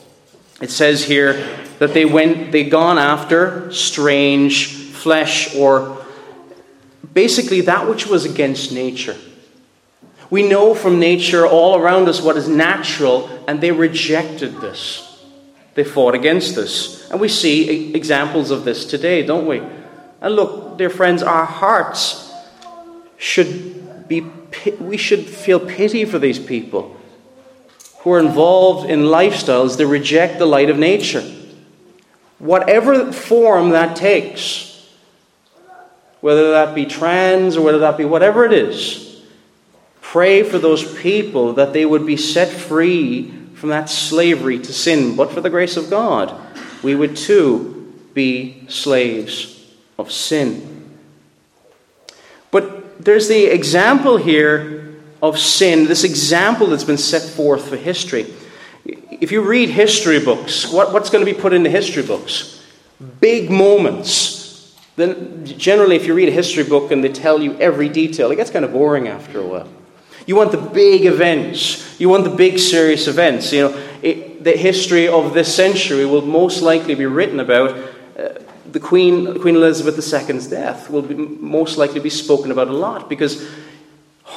It 0.61 0.71
says 0.71 1.03
here 1.03 1.33
that 1.79 1.93
they 1.93 2.05
went 2.05 2.53
they 2.53 2.63
gone 2.63 2.97
after 2.97 3.69
strange 3.73 4.67
flesh 4.67 5.53
or 5.55 6.05
basically 7.13 7.61
that 7.61 7.89
which 7.89 8.07
was 8.07 8.23
against 8.23 8.71
nature. 8.71 9.17
We 10.29 10.47
know 10.47 10.73
from 10.73 11.01
nature 11.01 11.45
all 11.45 11.77
around 11.77 12.07
us 12.07 12.21
what 12.21 12.37
is 12.37 12.47
natural, 12.47 13.29
and 13.49 13.59
they 13.59 13.71
rejected 13.73 14.61
this. 14.61 15.10
They 15.73 15.83
fought 15.83 16.15
against 16.15 16.57
us. 16.57 17.09
And 17.09 17.19
we 17.19 17.27
see 17.27 17.93
examples 17.93 18.51
of 18.51 18.65
this 18.65 18.85
today, 18.85 19.25
don't 19.25 19.47
we? 19.47 19.61
And 20.19 20.35
look, 20.35 20.77
dear 20.77 20.89
friends, 20.89 21.23
our 21.23 21.45
hearts 21.45 22.31
should 23.17 24.07
be 24.07 24.25
we 24.79 24.97
should 24.97 25.25
feel 25.25 25.59
pity 25.59 26.05
for 26.05 26.19
these 26.19 26.37
people 26.37 26.97
who 27.99 28.11
are 28.11 28.19
involved 28.19 28.89
in 28.89 29.01
lifestyles 29.01 29.77
that 29.77 29.87
reject 29.87 30.39
the 30.39 30.45
light 30.45 30.69
of 30.69 30.77
nature. 30.77 31.21
Whatever 32.39 33.11
form 33.13 33.69
that 33.69 33.95
takes, 33.95 34.89
whether 36.19 36.51
that 36.51 36.75
be 36.75 36.85
trans 36.85 37.55
or 37.55 37.61
whether 37.61 37.79
that 37.79 37.97
be 37.97 38.05
whatever 38.05 38.43
it 38.43 38.53
is, 38.53 39.21
pray 40.01 40.43
for 40.43 40.57
those 40.57 40.99
people 40.99 41.53
that 41.53 41.73
they 41.73 41.85
would 41.85 42.05
be 42.05 42.17
set 42.17 42.49
free 42.49 43.33
from 43.61 43.69
that 43.69 43.91
slavery 43.91 44.57
to 44.57 44.73
sin. 44.73 45.15
But 45.15 45.31
for 45.31 45.39
the 45.39 45.49
grace 45.51 45.77
of 45.77 45.87
God, 45.87 46.35
we 46.81 46.95
would 46.95 47.15
too 47.15 47.93
be 48.15 48.63
slaves 48.69 49.71
of 49.99 50.11
sin. 50.11 50.97
But 52.49 53.05
there's 53.05 53.27
the 53.27 53.45
example 53.45 54.17
here 54.17 54.95
of 55.21 55.37
sin, 55.37 55.85
this 55.85 56.03
example 56.03 56.65
that's 56.65 56.83
been 56.83 56.97
set 56.97 57.21
forth 57.21 57.69
for 57.69 57.77
history. 57.77 58.33
If 58.83 59.31
you 59.31 59.41
read 59.41 59.69
history 59.69 60.19
books, 60.19 60.71
what, 60.71 60.91
what's 60.91 61.11
going 61.11 61.23
to 61.23 61.31
be 61.31 61.39
put 61.39 61.53
into 61.53 61.69
history 61.69 62.01
books? 62.01 62.65
Big 63.19 63.51
moments. 63.51 64.75
Then, 64.95 65.45
generally, 65.45 65.95
if 65.97 66.07
you 66.07 66.15
read 66.15 66.29
a 66.29 66.31
history 66.31 66.63
book 66.63 66.89
and 66.89 67.03
they 67.03 67.13
tell 67.13 67.39
you 67.39 67.55
every 67.59 67.89
detail, 67.89 68.31
it 68.31 68.37
gets 68.37 68.49
kind 68.49 68.65
of 68.65 68.73
boring 68.73 69.07
after 69.07 69.39
a 69.39 69.45
while. 69.45 69.69
You 70.25 70.35
want 70.35 70.51
the 70.51 70.57
big 70.57 71.05
events. 71.05 71.99
You 71.99 72.09
want 72.09 72.23
the 72.23 72.29
big 72.29 72.59
serious 72.59 73.07
events. 73.07 73.51
You 73.51 73.69
know, 73.69 73.83
it, 74.01 74.43
the 74.43 74.53
history 74.53 75.07
of 75.07 75.33
this 75.33 75.53
century 75.53 76.05
will 76.05 76.21
most 76.21 76.61
likely 76.61 76.95
be 76.95 77.05
written 77.05 77.39
about 77.39 77.77
uh, 78.17 78.39
the 78.71 78.79
Queen, 78.79 79.39
Queen 79.39 79.55
Elizabeth 79.55 79.95
II's 79.97 80.47
death. 80.47 80.89
Will 80.89 81.01
be, 81.01 81.15
most 81.15 81.77
likely 81.77 81.99
be 81.99 82.09
spoken 82.09 82.51
about 82.51 82.67
a 82.67 82.73
lot 82.73 83.09
because 83.09 83.47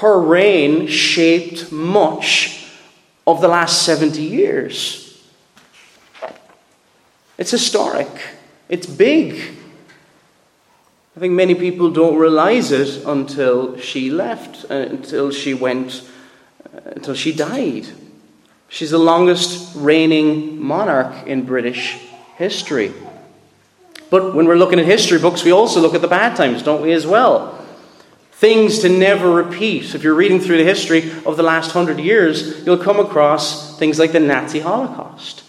her 0.01 0.21
reign 0.21 0.87
shaped 0.87 1.71
much 1.71 2.71
of 3.27 3.41
the 3.41 3.49
last 3.49 3.83
70 3.83 4.23
years. 4.23 5.23
It's 7.39 7.51
historic. 7.51 8.09
It's 8.69 8.87
big. 8.87 9.57
I 11.17 11.21
think 11.21 11.35
many 11.35 11.55
people 11.55 11.91
don't 11.91 12.17
realize 12.17 12.73
it 12.73 13.05
until 13.07 13.77
she 13.79 14.11
left, 14.11 14.69
uh, 14.69 14.75
until 14.75 15.31
she 15.31 15.55
went, 15.55 16.03
uh, 16.75 16.81
until 16.87 17.15
she 17.15 17.33
died. 17.33 17.87
She's 18.69 18.91
the 18.91 18.99
longest 18.99 19.77
reigning 19.77 20.61
monarch 20.61 21.29
in 21.29 21.47
British 21.47 22.01
history. 22.37 22.93
But 24.11 24.35
when 24.35 24.47
we're 24.47 24.57
looking 24.57 24.81
at 24.81 24.87
history 24.87 25.21
books, 25.21 25.45
we 25.45 25.53
also 25.53 25.81
look 25.81 25.95
at 25.95 26.03
the 26.03 26.09
bad 26.09 26.37
times, 26.37 26.65
don't 26.65 26.83
we, 26.83 26.93
as 26.93 27.07
well? 27.07 27.65
Things 28.33 28.81
to 28.81 28.89
never 28.89 29.31
repeat. 29.31 29.95
If 29.95 30.03
you're 30.03 30.15
reading 30.15 30.41
through 30.41 30.57
the 30.57 30.65
history 30.65 31.13
of 31.25 31.37
the 31.37 31.45
last 31.45 31.71
hundred 31.71 32.01
years, 32.01 32.67
you'll 32.67 32.77
come 32.77 32.99
across 32.99 33.79
things 33.79 34.01
like 34.01 34.11
the 34.11 34.19
Nazi 34.19 34.59
Holocaust. 34.59 35.45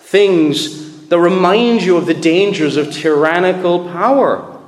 Things 0.00 0.87
that 1.08 1.18
remind 1.18 1.82
you 1.82 1.96
of 1.96 2.06
the 2.06 2.14
dangers 2.14 2.76
of 2.76 2.92
tyrannical 2.92 3.88
power. 3.88 4.58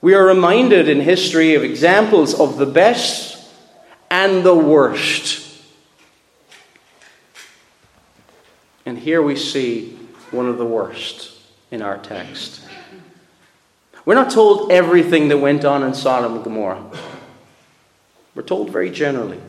We 0.00 0.14
are 0.14 0.24
reminded 0.24 0.88
in 0.88 1.00
history 1.00 1.54
of 1.54 1.64
examples 1.64 2.38
of 2.38 2.58
the 2.58 2.66
best 2.66 3.48
and 4.10 4.44
the 4.44 4.54
worst. 4.54 5.42
And 8.84 8.98
here 8.98 9.20
we 9.20 9.36
see 9.36 9.98
one 10.30 10.48
of 10.48 10.58
the 10.58 10.64
worst 10.64 11.32
in 11.70 11.82
our 11.82 11.98
text. 11.98 12.62
We're 14.04 14.14
not 14.14 14.30
told 14.30 14.70
everything 14.70 15.28
that 15.28 15.38
went 15.38 15.64
on 15.64 15.82
in 15.82 15.92
Sodom 15.92 16.36
and 16.36 16.44
Gomorrah. 16.44 16.84
We're 18.36 18.42
told 18.42 18.70
very 18.70 18.90
generally. 18.90 19.40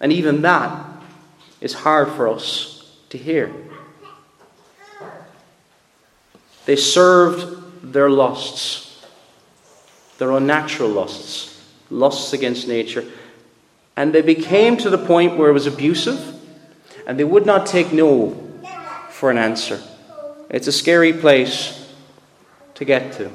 And 0.00 0.12
even 0.12 0.40
that 0.42 0.86
is 1.60 1.74
hard 1.74 2.08
for 2.08 2.28
us 2.28 2.90
to 3.10 3.18
hear. 3.18 3.52
They 6.66 6.76
served 6.76 7.92
their 7.92 8.08
lusts, 8.08 9.04
their 10.18 10.30
unnatural 10.32 10.88
lusts, 10.88 11.62
lusts 11.90 12.32
against 12.32 12.66
nature. 12.66 13.04
And 13.96 14.12
they 14.12 14.22
became 14.22 14.76
to 14.78 14.90
the 14.90 14.98
point 14.98 15.36
where 15.36 15.50
it 15.50 15.52
was 15.52 15.66
abusive, 15.66 16.34
and 17.06 17.18
they 17.18 17.24
would 17.24 17.46
not 17.46 17.66
take 17.66 17.92
no 17.92 18.30
for 19.10 19.30
an 19.30 19.38
answer. 19.38 19.80
It's 20.48 20.66
a 20.66 20.72
scary 20.72 21.12
place 21.12 21.92
to 22.74 22.84
get 22.84 23.12
to. 23.14 23.30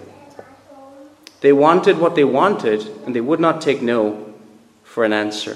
They 1.41 1.53
wanted 1.53 1.97
what 1.99 2.15
they 2.15 2.23
wanted, 2.23 2.85
and 3.05 3.15
they 3.15 3.21
would 3.21 3.39
not 3.39 3.61
take 3.61 3.81
no 3.81 4.33
for 4.83 5.05
an 5.05 5.13
answer. 5.13 5.55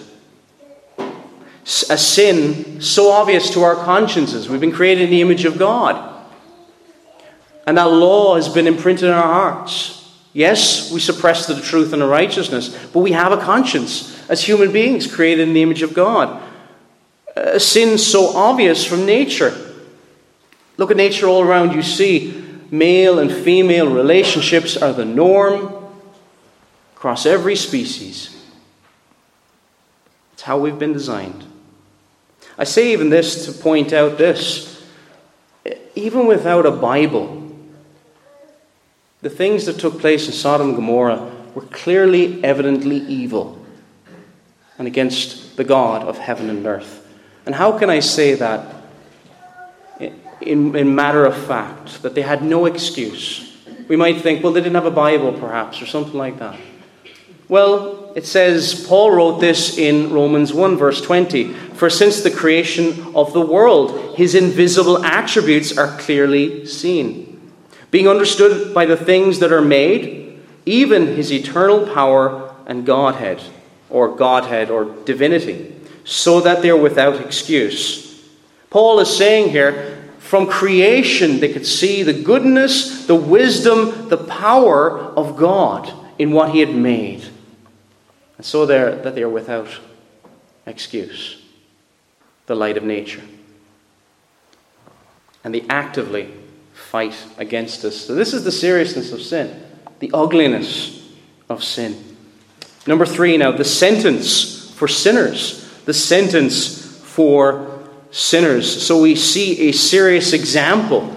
A 1.66 1.98
sin 1.98 2.82
so 2.82 3.12
obvious 3.12 3.50
to 3.52 3.64
our 3.64 3.76
consciences. 3.76 4.48
We've 4.48 4.62
been 4.62 4.72
created 4.72 5.06
in 5.06 5.10
the 5.10 5.22
image 5.22 5.46
of 5.46 5.58
God. 5.58 6.13
And 7.66 7.78
that 7.78 7.86
law 7.86 8.36
has 8.36 8.50
been 8.50 8.68
imprinted 8.68 9.06
in 9.06 9.14
our 9.14 9.22
hearts. 9.22 10.00
Yes, 10.34 10.92
we 10.92 11.00
suppress 11.00 11.46
the 11.46 11.60
truth 11.62 11.94
and 11.94 12.02
the 12.02 12.08
righteousness, 12.08 12.76
but 12.92 13.00
we 13.00 13.12
have 13.12 13.32
a 13.32 13.38
conscience 13.38 14.28
as 14.30 14.44
human 14.44 14.72
beings 14.72 15.14
created 15.14 15.48
in 15.48 15.54
the 15.54 15.62
image 15.62 15.84
of 15.84 15.94
God. 15.94 16.42
A 17.36 17.60
sin 17.60 17.98
so 17.98 18.36
obvious 18.36 18.84
from 18.84 19.06
nature. 19.06 19.56
Look 20.78 20.92
at 20.92 20.98
nature 20.98 21.28
all 21.28 21.44
around. 21.44 21.74
You 21.74 21.84
see 21.84 22.44
male 22.72 23.20
and 23.20 23.32
female 23.32 23.94
relationships 23.94 24.76
are 24.76 24.94
the 24.94 25.06
norm 25.06 25.74
across 26.96 27.26
every 27.26 27.56
species. 27.56 28.36
It's 30.34 30.42
how 30.42 30.58
we've 30.58 30.80
been 30.80 30.94
designed. 30.94 31.46
I 32.58 32.64
say 32.64 32.92
even 32.94 33.10
this 33.10 33.46
to 33.46 33.52
point 33.52 33.94
out 33.94 34.18
this. 34.18 34.84
Even 35.96 36.26
without 36.26 36.66
a 36.66 36.72
Bible, 36.72 37.43
the 39.24 39.30
things 39.30 39.66
that 39.66 39.80
took 39.80 40.00
place 40.02 40.28
in 40.28 40.34
Sodom 40.34 40.68
and 40.68 40.76
Gomorrah 40.76 41.32
were 41.56 41.62
clearly, 41.62 42.44
evidently 42.44 42.98
evil 42.98 43.66
and 44.78 44.86
against 44.86 45.56
the 45.56 45.64
God 45.64 46.06
of 46.06 46.18
heaven 46.18 46.50
and 46.50 46.66
earth. 46.66 47.08
And 47.46 47.56
how 47.56 47.78
can 47.80 47.90
I 47.90 48.02
say 48.02 48.36
that 48.36 48.76
in, 50.42 50.76
in 50.76 50.94
matter 50.94 51.26
of 51.26 51.38
fact, 51.38 52.04
that 52.04 52.16
they 52.16 52.22
had 52.22 52.44
no 52.44 52.66
excuse? 52.66 53.58
We 53.88 53.96
might 53.96 54.20
think, 54.20 54.44
well, 54.44 54.52
they 54.52 54.60
didn't 54.60 54.76
have 54.76 54.86
a 54.86 54.92
Bible, 54.92 55.32
perhaps, 55.32 55.82
or 55.82 55.86
something 55.86 56.18
like 56.18 56.40
that. 56.40 56.60
Well, 57.48 58.12
it 58.16 58.26
says, 58.26 58.86
Paul 58.88 59.12
wrote 59.12 59.40
this 59.40 59.78
in 59.78 60.12
Romans 60.12 60.54
1, 60.54 60.76
verse 60.76 61.00
20. 61.00 61.54
For 61.54 61.90
since 61.90 62.22
the 62.22 62.32
creation 62.32 63.16
of 63.16 63.32
the 63.32 63.42
world, 63.42 64.18
his 64.18 64.36
invisible 64.36 65.06
attributes 65.06 65.78
are 65.78 65.98
clearly 65.98 66.66
seen 66.66 67.33
being 67.94 68.08
understood 68.08 68.74
by 68.74 68.88
the 68.88 68.98
things 68.98 69.38
that 69.38 69.52
are 69.52 69.62
made, 69.62 70.42
even 70.66 71.06
his 71.16 71.32
eternal 71.32 71.86
power 71.94 72.52
and 72.66 72.88
Godhead, 72.88 73.40
or 73.88 74.16
Godhead, 74.16 74.72
or 74.72 74.86
divinity, 75.06 75.76
so 76.04 76.42
that 76.42 76.64
they're 76.64 76.76
without 76.76 77.22
excuse. 77.22 78.20
Paul 78.72 79.00
is 79.00 79.16
saying 79.16 79.52
here, 79.52 80.10
from 80.18 80.48
creation, 80.48 81.40
they 81.40 81.54
could 81.54 81.68
see 81.68 82.02
the 82.02 82.20
goodness, 82.20 83.06
the 83.06 83.14
wisdom, 83.14 84.10
the 84.10 84.18
power 84.18 85.00
of 85.00 85.38
God 85.38 85.94
in 86.18 86.32
what 86.32 86.50
he 86.50 86.62
had 86.62 86.74
made. 86.74 87.24
And 88.38 88.46
so 88.46 88.66
they're, 88.66 88.96
that 89.04 89.14
they 89.14 89.22
are 89.22 89.30
without 89.30 89.70
excuse. 90.66 91.44
The 92.48 92.56
light 92.56 92.76
of 92.76 92.84
nature. 92.84 93.22
And 95.44 95.54
they 95.54 95.62
actively 95.70 96.34
fight 96.94 97.18
against 97.40 97.84
us. 97.86 97.96
So, 97.96 98.14
this 98.14 98.36
is 98.36 98.44
the 98.44 98.52
seriousness 98.52 99.12
of 99.12 99.20
sin, 99.20 99.64
the 99.98 100.12
ugliness 100.14 101.04
of 101.50 101.64
sin. 101.64 101.98
Number 102.86 103.04
three, 103.04 103.36
now, 103.36 103.52
the 103.52 103.66
sentence 103.66 104.72
for 104.76 104.88
sinners. 104.88 105.68
The 105.86 105.94
sentence 105.96 107.00
for 107.00 107.84
sinners. 108.12 108.86
So, 108.86 109.02
we 109.02 109.16
see 109.16 109.70
a 109.70 109.72
serious 109.72 110.34
example, 110.34 111.12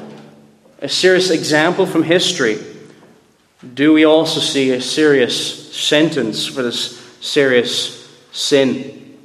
a 0.80 0.88
serious 0.88 1.28
example 1.28 1.84
from 1.84 2.04
history. 2.04 2.58
Do 3.74 3.92
we 3.92 4.06
also 4.06 4.40
see 4.40 4.70
a 4.70 4.80
serious 4.80 5.76
sentence 5.76 6.46
for 6.46 6.62
this 6.62 6.98
serious 7.20 8.10
sin? 8.32 9.18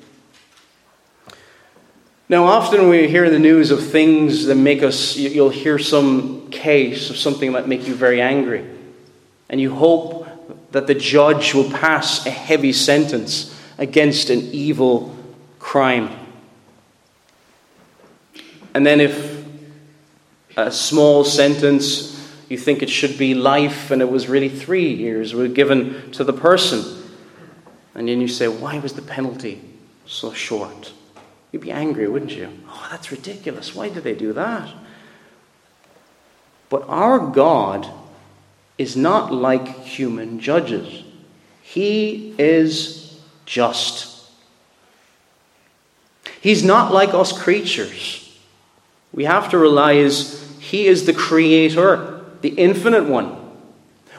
Now, 2.28 2.44
often 2.44 2.90
we 2.90 3.08
hear 3.08 3.24
in 3.24 3.32
the 3.32 3.40
news 3.40 3.72
of 3.72 3.90
things 3.90 4.48
that 4.48 4.56
make 4.56 4.84
us, 4.84 5.16
you'll 5.16 5.50
hear 5.50 5.80
some 5.80 6.41
case 6.52 7.10
of 7.10 7.18
something 7.18 7.52
that 7.52 7.62
might 7.62 7.68
make 7.68 7.88
you 7.88 7.96
very 7.96 8.22
angry. 8.22 8.68
And 9.50 9.60
you 9.60 9.74
hope 9.74 10.28
that 10.72 10.88
the 10.88 10.96
judge 10.96 11.54
will 11.54 11.70
pass 11.70 12.26
a 12.26 12.30
heavy 12.30 12.74
sentence 12.74 13.58
against 13.78 14.30
an 14.30 14.40
evil 14.52 15.16
crime. 15.60 16.10
And 18.74 18.86
then, 18.86 19.02
if 19.02 19.46
a 20.56 20.72
small 20.72 21.24
sentence 21.24 22.12
you 22.52 22.58
think 22.58 22.84
it 22.84 22.90
should 22.90 23.18
be 23.18 23.34
life, 23.34 23.92
and 23.92 24.02
it 24.02 24.12
was 24.12 24.28
really 24.28 24.50
three 24.50 24.94
years 24.94 25.34
were 25.34 25.48
given 25.48 26.12
to 26.12 26.26
the 26.26 26.34
person. 26.34 26.84
And 27.96 28.10
then 28.10 28.20
you 28.20 28.28
say, 28.28 28.50
why 28.50 28.78
was 28.80 28.92
the 28.92 29.02
penalty 29.02 29.62
so 30.06 30.34
short? 30.34 30.92
You'd 31.54 31.62
be 31.62 31.72
angry, 31.72 32.10
wouldn't 32.10 32.36
you? 32.36 32.52
Oh, 32.68 32.88
that's 32.92 33.10
ridiculous. 33.10 33.74
Why 33.74 33.88
did 33.88 34.04
they 34.04 34.16
do 34.16 34.34
that? 34.34 34.70
But 36.72 36.88
our 36.88 37.20
God 37.20 37.86
is 38.78 38.96
not 38.96 39.32
like 39.32 39.84
human 39.84 40.40
judges, 40.40 41.04
He 41.62 42.34
is 42.40 43.20
just. 43.46 44.08
He's 46.40 46.64
not 46.64 46.92
like 46.92 47.14
us 47.14 47.40
creatures. 47.40 48.18
We 49.12 49.26
have 49.26 49.52
to 49.52 49.60
realize 49.60 50.42
He 50.60 50.88
is 50.88 51.06
the 51.06 51.14
Creator, 51.14 52.24
the 52.40 52.50
infinite 52.50 53.04
one. 53.04 53.38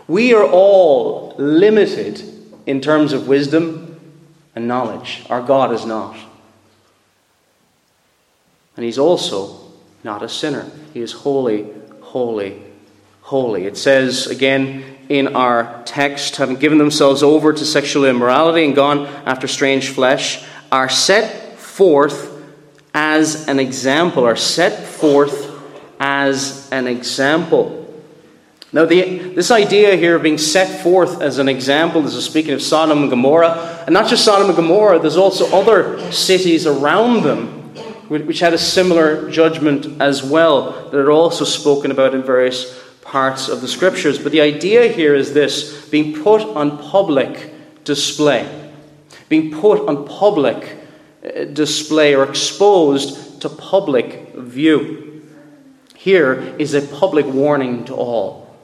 We 0.06 0.34
are 0.34 0.46
all 0.46 1.34
limited 1.38 2.22
in 2.66 2.82
terms 2.82 3.14
of 3.14 3.26
wisdom 3.28 3.98
and 4.54 4.68
knowledge. 4.68 5.24
Our 5.30 5.40
God 5.40 5.72
is 5.72 5.86
not. 5.86 6.16
And 8.76 8.84
He's 8.84 8.98
also 8.98 9.72
not 10.04 10.22
a 10.22 10.28
sinner. 10.28 10.70
He 10.92 11.00
is 11.00 11.12
holy, 11.12 11.66
holy, 12.12 12.60
holy. 13.22 13.64
It 13.64 13.78
says 13.78 14.26
again 14.26 14.84
in 15.08 15.34
our 15.34 15.82
text, 15.86 16.36
having 16.36 16.56
given 16.56 16.76
themselves 16.76 17.22
over 17.22 17.54
to 17.54 17.64
sexual 17.64 18.04
immorality 18.04 18.66
and 18.66 18.74
gone 18.74 19.06
after 19.24 19.48
strange 19.48 19.88
flesh, 19.88 20.44
are 20.70 20.90
set 20.90 21.58
forth 21.58 22.30
as 22.92 23.48
an 23.48 23.58
example, 23.58 24.26
are 24.26 24.36
set 24.36 24.84
forth 24.86 25.58
as 25.98 26.70
an 26.70 26.86
example. 26.86 27.78
Now, 28.74 28.84
the, 28.84 29.30
this 29.34 29.50
idea 29.50 29.96
here 29.96 30.16
of 30.16 30.22
being 30.22 30.36
set 30.36 30.82
forth 30.82 31.22
as 31.22 31.38
an 31.38 31.48
example, 31.48 32.02
this 32.02 32.14
is 32.14 32.26
speaking 32.26 32.52
of 32.52 32.60
Sodom 32.60 32.98
and 32.98 33.08
Gomorrah, 33.08 33.84
and 33.86 33.94
not 33.94 34.10
just 34.10 34.22
Sodom 34.22 34.48
and 34.48 34.56
Gomorrah, 34.56 34.98
there's 34.98 35.16
also 35.16 35.46
other 35.58 36.12
cities 36.12 36.66
around 36.66 37.22
them 37.22 37.61
which 38.20 38.40
had 38.40 38.52
a 38.52 38.58
similar 38.58 39.30
judgment 39.30 40.00
as 40.00 40.22
well, 40.22 40.90
that 40.90 41.00
are 41.00 41.10
also 41.10 41.44
spoken 41.44 41.90
about 41.90 42.14
in 42.14 42.22
various 42.22 42.78
parts 43.00 43.48
of 43.48 43.60
the 43.62 43.68
scriptures. 43.68 44.18
But 44.18 44.32
the 44.32 44.42
idea 44.42 44.88
here 44.88 45.14
is 45.14 45.32
this 45.32 45.88
being 45.88 46.22
put 46.22 46.42
on 46.42 46.78
public 46.78 47.52
display, 47.84 48.70
being 49.28 49.50
put 49.50 49.88
on 49.88 50.06
public 50.06 50.78
uh, 51.24 51.44
display 51.44 52.14
or 52.14 52.28
exposed 52.28 53.40
to 53.40 53.48
public 53.48 54.34
view. 54.34 55.22
Here 55.96 56.34
is 56.58 56.74
a 56.74 56.82
public 56.82 57.26
warning 57.26 57.84
to 57.86 57.94
all, 57.94 58.56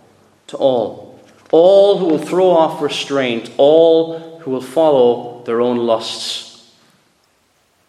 to 0.48 0.56
all. 0.58 1.20
All 1.50 1.96
who 1.96 2.06
will 2.06 2.18
throw 2.18 2.50
off 2.50 2.82
restraint, 2.82 3.50
all 3.56 4.38
who 4.40 4.50
will 4.50 4.60
follow 4.60 5.42
their 5.44 5.62
own 5.62 5.78
lusts 5.78 6.47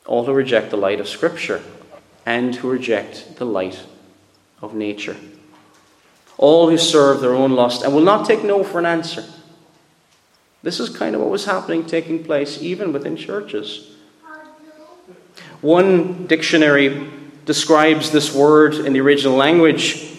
all 0.10 0.26
who 0.26 0.34
reject 0.34 0.72
the 0.72 0.78
light 0.78 1.00
of 1.00 1.08
Scripture 1.08 1.62
and 2.26 2.56
who 2.56 2.68
reject 2.68 3.36
the 3.36 3.46
light 3.46 3.84
of 4.60 4.74
nature. 4.74 5.16
All 6.36 6.68
who 6.68 6.80
serve 6.80 7.22
their 7.22 7.36
own 7.36 7.52
lust 7.52 7.84
and 7.84 7.94
will 7.94 8.02
not 8.02 8.26
take 8.26 8.44
no 8.44 8.64
for 8.64 8.80
an 8.80 8.88
answer. 8.88 9.24
This 10.64 10.80
is 10.80 10.90
kind 10.90 11.14
of 11.14 11.22
what 11.22 11.30
was 11.30 11.46
happening, 11.46 11.86
taking 11.86 12.24
place 12.24 12.60
even 12.60 12.92
within 12.92 13.16
churches. 13.18 13.98
One 15.62 16.26
dictionary 16.26 17.08
describes 17.46 18.10
this 18.10 18.34
word 18.34 18.74
in 18.74 18.94
the 18.94 19.02
original 19.02 19.36
language, 19.36 20.10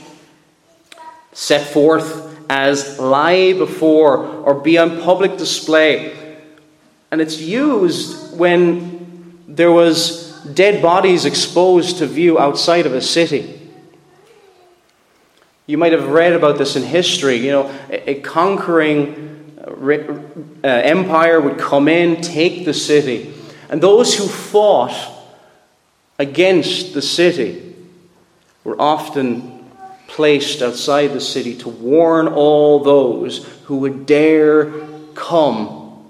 set 1.33 1.67
forth 1.67 2.39
as 2.49 3.01
lie 3.01 3.55
before 3.55 4.25
or 4.25 4.55
be 4.55 4.79
on 4.79 5.01
public 5.01 5.37
display. 5.37 6.39
And 7.11 7.21
it's 7.21 7.41
used 7.41 8.39
when 8.39 9.00
there 9.57 9.73
was 9.73 10.31
dead 10.55 10.81
bodies 10.81 11.25
exposed 11.25 11.99
to 11.99 12.07
view 12.07 12.39
outside 12.39 12.87
of 12.87 12.95
a 12.95 13.01
city. 13.01 13.57
You 15.67 15.77
might 15.77 15.93
have 15.93 16.09
read 16.09 16.33
about 16.33 16.59
this 16.59 16.77
in 16.77 16.83
history. 16.83 17.37
You 17.37 17.51
know, 17.51 17.81
a, 17.91 18.21
conquering 18.21 19.59
uh, 19.59 20.67
empire 20.67 21.41
would 21.41 21.59
come 21.59 21.89
in, 21.89 22.21
take 22.21 22.65
the 22.65 22.75
city, 22.75 23.35
and 23.69 23.83
those 23.83 24.17
who 24.17 24.27
fought 24.27 24.95
against 26.19 26.95
the 26.95 27.03
city 27.03 27.75
were 28.65 28.81
often 28.81 29.65
placed 30.07 30.61
outside 30.63 31.09
the 31.09 31.21
city 31.21 31.57
to 31.57 31.69
warn 31.69 32.29
all 32.29 32.81
those 32.81 33.47
who 33.65 33.79
would 33.79 34.07
dare 34.07 34.71
come 35.15 36.05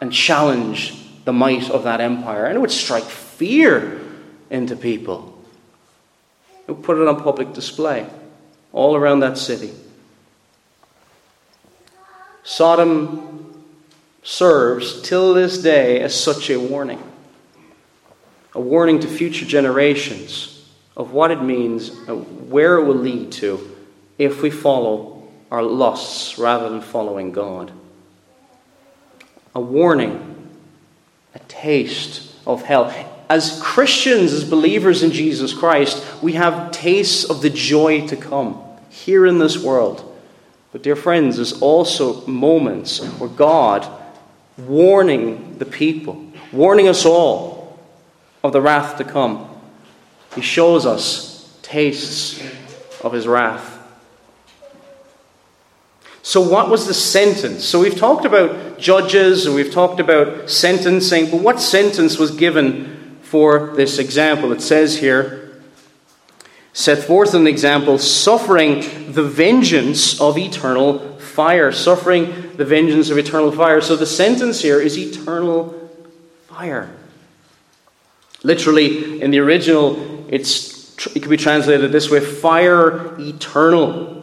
and 0.00 0.12
challenge 0.12 1.07
the 1.28 1.32
might 1.34 1.68
of 1.68 1.82
that 1.82 2.00
empire. 2.00 2.46
And 2.46 2.56
it 2.56 2.58
would 2.58 2.70
strike 2.70 3.04
fear 3.04 4.00
into 4.48 4.74
people. 4.74 5.38
It 6.66 6.72
would 6.72 6.82
put 6.82 6.96
it 6.96 7.06
on 7.06 7.22
public 7.22 7.52
display 7.52 8.06
all 8.72 8.96
around 8.96 9.20
that 9.20 9.36
city. 9.36 9.70
Sodom 12.44 13.62
serves 14.22 15.02
till 15.02 15.34
this 15.34 15.58
day 15.58 16.00
as 16.00 16.18
such 16.18 16.48
a 16.48 16.58
warning 16.58 17.02
a 18.54 18.60
warning 18.60 18.98
to 19.00 19.06
future 19.06 19.44
generations 19.44 20.66
of 20.96 21.12
what 21.12 21.30
it 21.30 21.42
means, 21.42 21.90
where 22.48 22.78
it 22.78 22.84
will 22.84 22.94
lead 22.94 23.30
to 23.32 23.76
if 24.16 24.40
we 24.40 24.48
follow 24.48 25.28
our 25.50 25.62
lusts 25.62 26.38
rather 26.38 26.70
than 26.70 26.80
following 26.80 27.32
God. 27.32 27.70
A 29.54 29.60
warning 29.60 30.37
a 31.40 31.44
taste 31.48 32.32
of 32.46 32.62
hell. 32.62 32.92
As 33.28 33.60
Christians, 33.62 34.32
as 34.32 34.44
believers 34.44 35.02
in 35.02 35.12
Jesus 35.12 35.52
Christ, 35.52 36.02
we 36.22 36.32
have 36.34 36.70
tastes 36.70 37.24
of 37.24 37.42
the 37.42 37.50
joy 37.50 38.06
to 38.08 38.16
come 38.16 38.62
here 38.88 39.26
in 39.26 39.38
this 39.38 39.62
world. 39.62 40.04
But, 40.72 40.82
dear 40.82 40.96
friends, 40.96 41.36
there's 41.36 41.60
also 41.60 42.26
moments 42.26 43.02
where 43.18 43.28
God, 43.28 43.86
warning 44.56 45.58
the 45.58 45.66
people, 45.66 46.24
warning 46.52 46.88
us 46.88 47.06
all 47.06 47.78
of 48.42 48.52
the 48.52 48.60
wrath 48.60 48.98
to 48.98 49.04
come, 49.04 49.48
He 50.34 50.40
shows 50.40 50.86
us 50.86 51.58
tastes 51.62 52.42
of 53.02 53.12
His 53.12 53.26
wrath. 53.26 53.77
So, 56.28 56.42
what 56.42 56.68
was 56.68 56.86
the 56.86 56.92
sentence? 56.92 57.64
So, 57.64 57.80
we've 57.80 57.96
talked 57.96 58.26
about 58.26 58.78
judges 58.78 59.46
and 59.46 59.54
we've 59.54 59.72
talked 59.72 59.98
about 59.98 60.50
sentencing, 60.50 61.30
but 61.30 61.40
what 61.40 61.58
sentence 61.58 62.18
was 62.18 62.32
given 62.32 63.16
for 63.22 63.72
this 63.76 63.98
example? 63.98 64.52
It 64.52 64.60
says 64.60 64.98
here, 64.98 65.62
set 66.74 66.98
forth 66.98 67.32
an 67.32 67.46
example, 67.46 67.96
suffering 67.96 69.10
the 69.10 69.22
vengeance 69.22 70.20
of 70.20 70.36
eternal 70.36 71.16
fire. 71.16 71.72
Suffering 71.72 72.54
the 72.58 72.64
vengeance 72.66 73.08
of 73.08 73.16
eternal 73.16 73.50
fire. 73.50 73.80
So, 73.80 73.96
the 73.96 74.04
sentence 74.04 74.60
here 74.60 74.82
is 74.82 74.98
eternal 74.98 75.90
fire. 76.48 76.94
Literally, 78.42 79.22
in 79.22 79.30
the 79.30 79.38
original, 79.38 80.26
it's, 80.28 80.94
it 81.16 81.20
could 81.20 81.30
be 81.30 81.38
translated 81.38 81.90
this 81.90 82.10
way 82.10 82.20
fire 82.20 83.18
eternal 83.18 84.17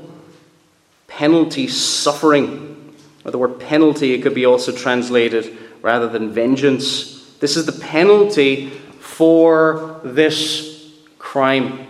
penalty 1.17 1.67
suffering. 1.67 2.93
Or 3.23 3.31
the 3.31 3.37
word 3.37 3.59
penalty, 3.59 4.13
it 4.13 4.21
could 4.21 4.35
be 4.35 4.45
also 4.45 4.71
translated 4.71 5.57
rather 5.81 6.07
than 6.07 6.31
vengeance. 6.31 7.35
This 7.39 7.57
is 7.57 7.65
the 7.65 7.71
penalty 7.71 8.69
for 8.99 10.01
this 10.03 10.91
crime. 11.17 11.87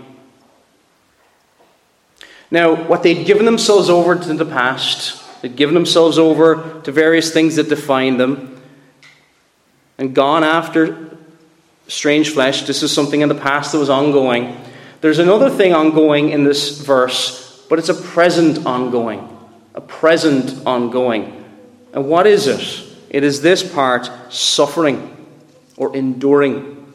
Now, 2.51 2.75
what 2.75 3.03
they'd 3.03 3.25
given 3.25 3.45
themselves 3.45 3.89
over 3.89 4.15
to 4.15 4.33
the 4.33 4.45
past, 4.45 5.41
they'd 5.41 5.55
given 5.55 5.73
themselves 5.73 6.17
over 6.17 6.81
to 6.83 6.91
various 6.91 7.33
things 7.33 7.55
that 7.55 7.67
defined 7.67 8.19
them, 8.19 8.61
and 9.97 10.13
gone 10.13 10.43
after 10.43 11.17
strange 11.87 12.31
flesh. 12.31 12.63
This 12.63 12.83
is 12.83 12.91
something 12.91 13.21
in 13.21 13.29
the 13.29 13.35
past 13.35 13.71
that 13.71 13.79
was 13.79 13.89
ongoing. 13.89 14.57
There's 15.01 15.19
another 15.19 15.49
thing 15.49 15.73
ongoing 15.73 16.29
in 16.29 16.43
this 16.43 16.81
verse 16.81 17.44
but 17.69 17.79
it's 17.79 17.89
a 17.89 17.93
present 17.93 18.65
ongoing. 18.65 19.29
A 19.73 19.81
present 19.81 20.65
ongoing. 20.65 21.43
And 21.93 22.07
what 22.07 22.27
is 22.27 22.47
it? 22.47 22.85
It 23.09 23.23
is 23.23 23.41
this 23.41 23.63
part 23.63 24.09
suffering 24.29 25.27
or 25.77 25.95
enduring. 25.95 26.93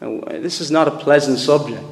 Now, 0.00 0.20
this 0.26 0.60
is 0.60 0.70
not 0.70 0.88
a 0.88 0.90
pleasant 0.90 1.38
subject. 1.38 1.84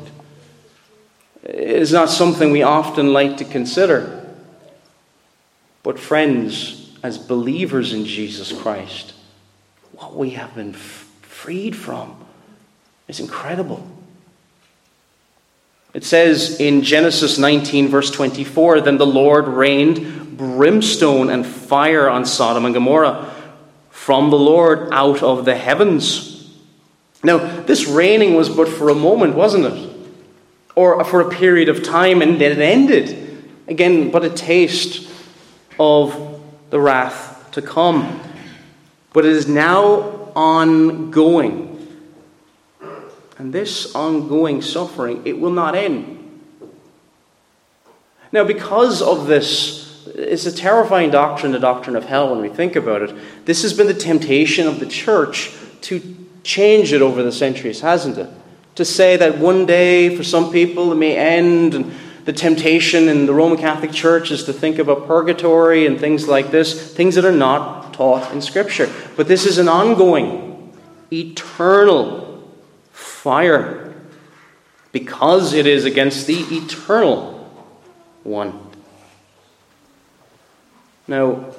It 1.42 1.55
is 1.55 1.92
not 1.92 2.11
something 2.11 2.51
we 2.51 2.62
often 2.62 3.12
like 3.12 3.37
to 3.38 3.44
consider. 3.44 4.16
But, 5.83 5.99
friends, 5.99 6.92
as 7.03 7.16
believers 7.16 7.92
in 7.92 8.05
Jesus 8.05 8.53
Christ, 8.53 9.14
what 9.92 10.14
we 10.14 10.31
have 10.31 10.55
been 10.55 10.73
freed 10.73 11.75
from 11.75 12.16
is 13.09 13.20
incredible. 13.20 13.87
It 15.92 16.05
says 16.05 16.61
in 16.61 16.83
Genesis 16.83 17.38
19, 17.38 17.88
verse 17.88 18.11
24, 18.11 18.83
Then 18.83 18.98
the 18.98 19.07
Lord 19.07 19.48
rained 19.48 20.37
brimstone 20.37 21.31
and 21.31 21.44
fire 21.44 22.09
on 22.09 22.24
Sodom 22.24 22.64
and 22.64 22.74
Gomorrah 22.74 23.35
from 23.90 24.31
the 24.31 24.38
Lord 24.38 24.88
out 24.92 25.22
of 25.22 25.44
the 25.44 25.55
heavens. 25.55 26.50
Now, 27.22 27.38
this 27.62 27.87
raining 27.87 28.35
was 28.35 28.48
but 28.48 28.68
for 28.68 28.88
a 28.88 28.94
moment, 28.94 29.35
wasn't 29.35 29.66
it? 29.66 29.90
Or 30.74 31.05
for 31.05 31.20
a 31.20 31.29
period 31.29 31.68
of 31.68 31.83
time, 31.83 32.22
and 32.22 32.40
then 32.40 32.53
it 32.53 32.59
ended. 32.59 33.44
Again, 33.68 34.11
but 34.11 34.24
a 34.24 34.31
taste 34.31 35.11
of 35.79 36.40
the 36.70 36.81
wrath 36.81 37.50
to 37.53 37.62
come. 37.62 38.20
But 39.12 39.26
it 39.26 39.33
is 39.33 39.48
now 39.48 40.33
ongoing. 40.35 41.69
And 43.40 43.55
this 43.55 43.94
ongoing 43.94 44.61
suffering, 44.61 45.22
it 45.24 45.40
will 45.40 45.50
not 45.50 45.74
end. 45.74 46.42
Now, 48.33 48.44
because 48.44 49.00
of 49.00 49.29
this, 49.29 50.07
it's 50.09 50.44
a 50.44 50.53
terrifying 50.53 51.11
doctrine, 51.11 51.53
the 51.53 51.59
doctrine 51.59 51.96
of 51.96 52.05
hell, 52.05 52.33
when 52.33 52.42
we 52.42 52.50
think 52.50 52.76
about 52.76 53.00
it. 53.00 53.16
This 53.46 53.62
has 53.62 53.72
been 53.72 53.87
the 53.87 53.94
temptation 53.94 54.66
of 54.66 54.79
the 54.79 54.85
church 54.85 55.55
to 55.81 56.03
change 56.42 56.92
it 56.92 57.00
over 57.00 57.22
the 57.22 57.33
centuries, 57.33 57.81
hasn't 57.81 58.18
it? 58.18 58.29
To 58.74 58.85
say 58.85 59.16
that 59.16 59.38
one 59.38 59.64
day, 59.64 60.14
for 60.14 60.22
some 60.22 60.53
people, 60.53 60.92
it 60.92 60.96
may 60.96 61.16
end, 61.16 61.72
and 61.72 61.94
the 62.26 62.35
temptation 62.35 63.09
in 63.09 63.24
the 63.24 63.33
Roman 63.33 63.57
Catholic 63.57 63.92
Church 63.92 64.31
is 64.31 64.44
to 64.44 64.53
think 64.53 64.79
about 64.79 65.07
purgatory 65.07 65.87
and 65.87 65.98
things 65.98 66.29
like 66.29 66.50
this, 66.50 66.92
things 66.94 67.14
that 67.14 67.24
are 67.24 67.33
not 67.33 67.94
taught 67.94 68.31
in 68.35 68.42
Scripture. 68.42 68.92
But 69.16 69.29
this 69.29 69.46
is 69.46 69.57
an 69.57 69.66
ongoing, 69.66 70.76
eternal 71.11 72.30
fire 73.22 73.94
because 74.92 75.52
it 75.52 75.66
is 75.66 75.85
against 75.85 76.26
the 76.26 76.40
eternal 76.50 77.35
one. 78.24 78.59
Now, 81.06 81.52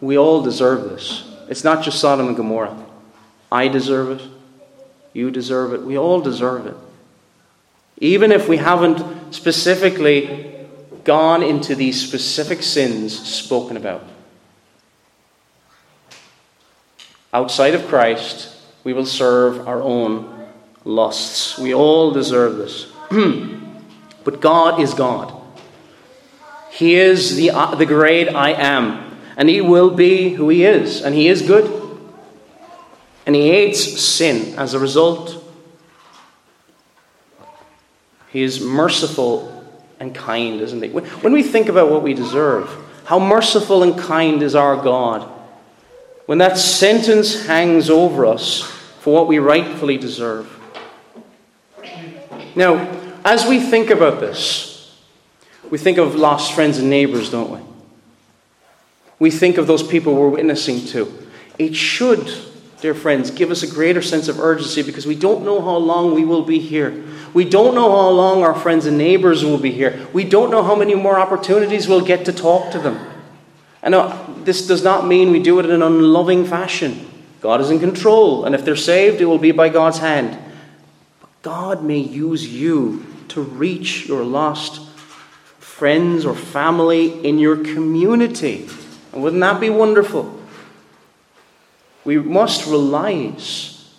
we 0.00 0.18
all 0.18 0.42
deserve 0.42 0.90
this. 0.90 1.24
It's 1.48 1.62
not 1.62 1.84
just 1.84 2.00
Sodom 2.00 2.26
and 2.26 2.36
Gomorrah. 2.36 2.76
I 3.52 3.68
deserve 3.68 4.18
it. 4.18 4.28
You 5.12 5.30
deserve 5.30 5.72
it. 5.72 5.82
We 5.82 5.96
all 5.96 6.20
deserve 6.20 6.66
it. 6.66 6.74
Even 7.98 8.32
if 8.32 8.48
we 8.48 8.56
haven't 8.56 9.32
specifically 9.32 10.66
gone 11.04 11.44
into 11.44 11.76
these 11.76 12.00
specific 12.00 12.62
sins 12.62 13.16
spoken 13.16 13.76
about. 13.76 14.02
Outside 17.32 17.74
of 17.74 17.86
Christ, 17.86 18.56
we 18.82 18.92
will 18.92 19.06
serve 19.06 19.68
our 19.68 19.80
own 19.80 20.33
lusts. 20.84 21.58
We 21.58 21.74
all 21.74 22.10
deserve 22.10 22.56
this. 22.56 22.92
but 24.24 24.40
God 24.40 24.80
is 24.80 24.94
God. 24.94 25.32
He 26.70 26.96
is 26.96 27.36
the, 27.36 27.50
uh, 27.50 27.74
the 27.76 27.86
great 27.86 28.28
I 28.28 28.50
am, 28.50 29.18
and 29.36 29.48
He 29.48 29.60
will 29.60 29.90
be 29.90 30.30
who 30.30 30.48
He 30.48 30.64
is, 30.64 31.02
and 31.02 31.14
He 31.14 31.28
is 31.28 31.42
good. 31.42 31.82
And 33.26 33.34
He 33.34 33.48
hates 33.48 34.00
sin 34.02 34.58
as 34.58 34.74
a 34.74 34.78
result. 34.78 35.40
He 38.30 38.42
is 38.42 38.60
merciful 38.60 39.64
and 40.00 40.14
kind, 40.14 40.60
isn't 40.60 40.82
He? 40.82 40.90
When 40.90 41.32
we 41.32 41.42
think 41.42 41.68
about 41.68 41.90
what 41.90 42.02
we 42.02 42.12
deserve, 42.12 42.68
how 43.04 43.18
merciful 43.18 43.82
and 43.82 43.98
kind 43.98 44.42
is 44.42 44.54
our 44.54 44.76
God. 44.76 45.30
When 46.26 46.38
that 46.38 46.56
sentence 46.56 47.46
hangs 47.46 47.90
over 47.90 48.26
us 48.26 48.62
for 49.00 49.14
what 49.14 49.28
we 49.28 49.38
rightfully 49.38 49.98
deserve. 49.98 50.50
Now, 52.56 53.00
as 53.24 53.46
we 53.46 53.60
think 53.60 53.90
about 53.90 54.20
this, 54.20 54.96
we 55.70 55.78
think 55.78 55.98
of 55.98 56.14
lost 56.14 56.52
friends 56.52 56.78
and 56.78 56.90
neighbors, 56.90 57.30
don't 57.30 57.50
we? 57.50 57.58
We 59.18 59.30
think 59.30 59.58
of 59.58 59.66
those 59.66 59.82
people 59.82 60.14
we're 60.14 60.28
witnessing 60.28 60.84
to. 60.86 61.12
It 61.58 61.74
should, 61.74 62.30
dear 62.80 62.94
friends, 62.94 63.30
give 63.30 63.50
us 63.50 63.62
a 63.62 63.66
greater 63.66 64.02
sense 64.02 64.28
of 64.28 64.40
urgency 64.40 64.82
because 64.82 65.06
we 65.06 65.14
don't 65.14 65.44
know 65.44 65.60
how 65.60 65.76
long 65.76 66.14
we 66.14 66.24
will 66.24 66.42
be 66.42 66.58
here. 66.58 67.04
We 67.32 67.44
don't 67.48 67.74
know 67.74 67.90
how 67.90 68.10
long 68.10 68.42
our 68.42 68.54
friends 68.54 68.86
and 68.86 68.98
neighbors 68.98 69.44
will 69.44 69.58
be 69.58 69.72
here. 69.72 70.06
We 70.12 70.24
don't 70.24 70.50
know 70.50 70.62
how 70.62 70.76
many 70.76 70.94
more 70.94 71.18
opportunities 71.18 71.88
we'll 71.88 72.04
get 72.04 72.24
to 72.26 72.32
talk 72.32 72.72
to 72.72 72.78
them. 72.78 72.98
And 73.82 73.94
uh, 73.94 74.24
this 74.44 74.66
does 74.66 74.84
not 74.84 75.06
mean 75.06 75.30
we 75.30 75.42
do 75.42 75.58
it 75.58 75.66
in 75.66 75.72
an 75.72 75.82
unloving 75.82 76.44
fashion. 76.44 77.10
God 77.40 77.60
is 77.60 77.70
in 77.70 77.80
control, 77.80 78.44
and 78.44 78.54
if 78.54 78.64
they're 78.64 78.76
saved, 78.76 79.20
it 79.20 79.26
will 79.26 79.38
be 79.38 79.52
by 79.52 79.68
God's 79.68 79.98
hand. 79.98 80.38
God 81.44 81.84
may 81.84 81.98
use 81.98 82.48
you 82.48 83.04
to 83.28 83.42
reach 83.42 84.08
your 84.08 84.24
lost 84.24 84.88
friends 85.58 86.24
or 86.24 86.34
family 86.34 87.22
in 87.22 87.38
your 87.38 87.58
community. 87.58 88.66
And 89.12 89.22
wouldn't 89.22 89.42
that 89.42 89.60
be 89.60 89.68
wonderful? 89.68 90.40
We 92.02 92.18
must 92.18 92.66
realize 92.66 93.94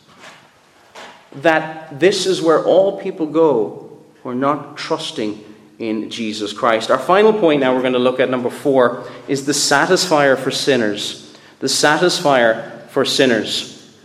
that 1.34 2.00
this 2.00 2.26
is 2.26 2.42
where 2.42 2.64
all 2.64 3.00
people 3.00 3.28
go 3.28 4.00
who 4.24 4.30
are 4.30 4.36
not 4.36 4.76
trusting 4.76 5.44
in 5.78 6.10
Jesus 6.10 6.52
Christ. 6.52 6.90
Our 6.90 6.98
final 6.98 7.32
point 7.32 7.60
now 7.60 7.76
we're 7.76 7.82
going 7.82 7.94
to 7.94 8.00
look 8.00 8.20
at, 8.20 8.32
number 8.32 8.50
four, 8.50 9.08
is 9.28 9.46
the 9.46 9.52
satisfier 9.52 10.36
for 10.36 10.50
sinners. 10.50 11.38
The 11.60 11.68
satisfier 11.68 12.88
for 12.90 13.06
sinners. 13.06 13.96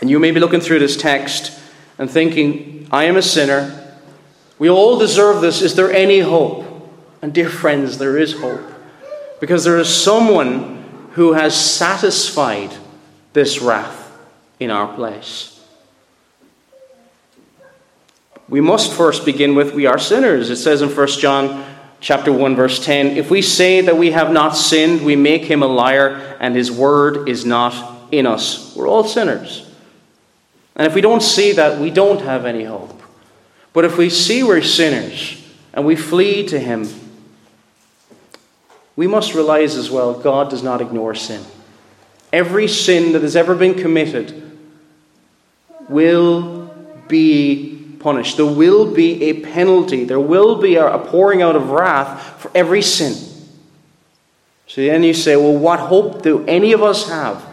And 0.00 0.08
you 0.08 0.18
may 0.18 0.30
be 0.30 0.40
looking 0.40 0.60
through 0.60 0.78
this 0.78 0.96
text 0.96 1.59
and 2.00 2.10
thinking, 2.10 2.88
I 2.90 3.04
am 3.04 3.18
a 3.18 3.22
sinner. 3.22 3.94
We 4.58 4.70
all 4.70 4.98
deserve 4.98 5.42
this. 5.42 5.60
Is 5.60 5.76
there 5.76 5.92
any 5.92 6.20
hope? 6.20 6.64
And, 7.20 7.34
dear 7.34 7.50
friends, 7.50 7.98
there 7.98 8.16
is 8.16 8.40
hope. 8.40 8.64
Because 9.38 9.64
there 9.64 9.78
is 9.78 9.94
someone 9.94 11.10
who 11.12 11.34
has 11.34 11.54
satisfied 11.54 12.72
this 13.34 13.60
wrath 13.60 14.18
in 14.58 14.70
our 14.70 14.92
place. 14.94 15.62
We 18.48 18.62
must 18.62 18.94
first 18.94 19.26
begin 19.26 19.54
with 19.54 19.74
we 19.74 19.84
are 19.84 19.98
sinners. 19.98 20.48
It 20.48 20.56
says 20.56 20.80
in 20.80 20.88
1 20.88 21.06
John 21.08 21.64
chapter 22.00 22.32
1 22.32 22.56
verse 22.56 22.82
10, 22.82 23.18
if 23.18 23.30
we 23.30 23.42
say 23.42 23.82
that 23.82 23.98
we 23.98 24.12
have 24.12 24.32
not 24.32 24.56
sinned, 24.56 25.04
we 25.04 25.16
make 25.16 25.42
him 25.42 25.62
a 25.62 25.66
liar 25.66 26.36
and 26.40 26.56
his 26.56 26.72
word 26.72 27.28
is 27.28 27.44
not 27.44 28.08
in 28.10 28.26
us. 28.26 28.74
We're 28.74 28.88
all 28.88 29.04
sinners. 29.04 29.69
And 30.80 30.86
if 30.86 30.94
we 30.94 31.02
don't 31.02 31.20
see 31.22 31.52
that, 31.52 31.78
we 31.78 31.90
don't 31.90 32.22
have 32.22 32.46
any 32.46 32.64
hope. 32.64 33.02
But 33.74 33.84
if 33.84 33.98
we 33.98 34.08
see 34.08 34.42
we're 34.42 34.62
sinners 34.62 35.38
and 35.74 35.84
we 35.84 35.94
flee 35.94 36.46
to 36.46 36.58
Him, 36.58 36.88
we 38.96 39.06
must 39.06 39.34
realize 39.34 39.76
as 39.76 39.90
well 39.90 40.18
God 40.18 40.48
does 40.48 40.62
not 40.62 40.80
ignore 40.80 41.14
sin. 41.14 41.44
Every 42.32 42.66
sin 42.66 43.12
that 43.12 43.20
has 43.20 43.36
ever 43.36 43.54
been 43.54 43.74
committed 43.74 44.58
will 45.90 46.74
be 47.08 47.96
punished. 47.98 48.38
There 48.38 48.46
will 48.46 48.90
be 48.90 49.24
a 49.24 49.40
penalty. 49.42 50.04
There 50.04 50.18
will 50.18 50.62
be 50.62 50.76
a 50.76 50.96
pouring 50.96 51.42
out 51.42 51.56
of 51.56 51.68
wrath 51.68 52.40
for 52.40 52.50
every 52.54 52.80
sin. 52.80 53.12
So 54.66 54.80
then 54.80 55.02
you 55.02 55.12
say, 55.12 55.36
well, 55.36 55.58
what 55.58 55.78
hope 55.78 56.22
do 56.22 56.42
any 56.46 56.72
of 56.72 56.82
us 56.82 57.06
have? 57.10 57.49